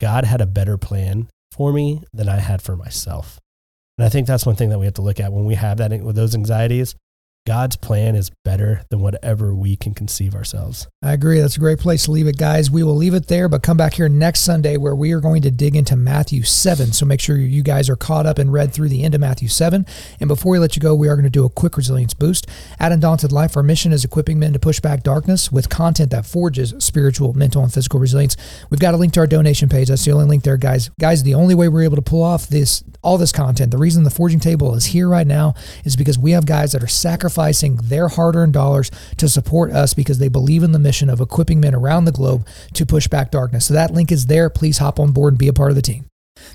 [0.00, 3.40] God had a better plan for me than I had for myself.
[3.98, 5.78] And I think that's one thing that we have to look at when we have
[5.78, 6.94] that with those anxieties.
[7.46, 10.88] God's plan is better than whatever we can conceive ourselves.
[11.00, 11.38] I agree.
[11.38, 12.72] That's a great place to leave it, guys.
[12.72, 15.42] We will leave it there, but come back here next Sunday where we are going
[15.42, 16.92] to dig into Matthew 7.
[16.92, 19.46] So make sure you guys are caught up and read through the end of Matthew
[19.46, 19.86] 7.
[20.18, 22.48] And before we let you go, we are going to do a quick resilience boost.
[22.80, 26.26] At Undaunted Life, our mission is equipping men to push back darkness with content that
[26.26, 28.36] forges spiritual, mental, and physical resilience.
[28.70, 29.86] We've got a link to our donation page.
[29.86, 30.90] That's the only link there, guys.
[30.98, 34.02] Guys, the only way we're able to pull off this all this content, the reason
[34.02, 37.35] the forging table is here right now is because we have guys that are sacrificing
[37.36, 41.74] their hard-earned dollars to support us because they believe in the mission of equipping men
[41.74, 43.66] around the globe to push back darkness.
[43.66, 44.50] So that link is there.
[44.50, 46.06] Please hop on board and be a part of the team.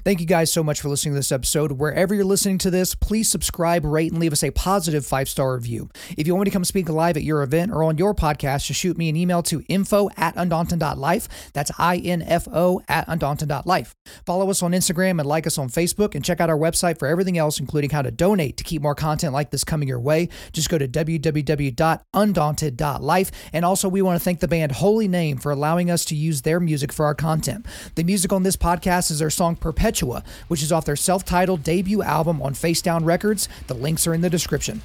[0.03, 1.73] Thank you guys so much for listening to this episode.
[1.73, 5.55] Wherever you're listening to this, please subscribe, rate, and leave us a positive five star
[5.55, 5.89] review.
[6.17, 8.65] If you want me to come speak live at your event or on your podcast,
[8.65, 11.51] just shoot me an email to info at undaunted.life.
[11.53, 13.95] That's I N F O at undaunted.life.
[14.25, 17.07] Follow us on Instagram and like us on Facebook, and check out our website for
[17.07, 20.29] everything else, including how to donate to keep more content like this coming your way.
[20.51, 23.31] Just go to www.undaunted.life.
[23.53, 26.41] And also, we want to thank the band Holy Name for allowing us to use
[26.41, 27.65] their music for our content.
[27.95, 31.63] The music on this podcast is their song Perpetua, which is off their self titled
[31.63, 33.47] debut album on Face Down Records.
[33.67, 34.81] The links are in the description.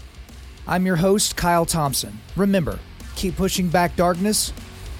[0.66, 2.20] I'm your host, Kyle Thompson.
[2.36, 2.78] Remember,
[3.16, 4.52] keep pushing back darkness,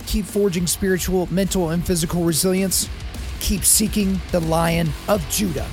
[0.07, 2.89] keep forging spiritual, mental, and physical resilience,
[3.39, 5.67] keep seeking the Lion of Judah.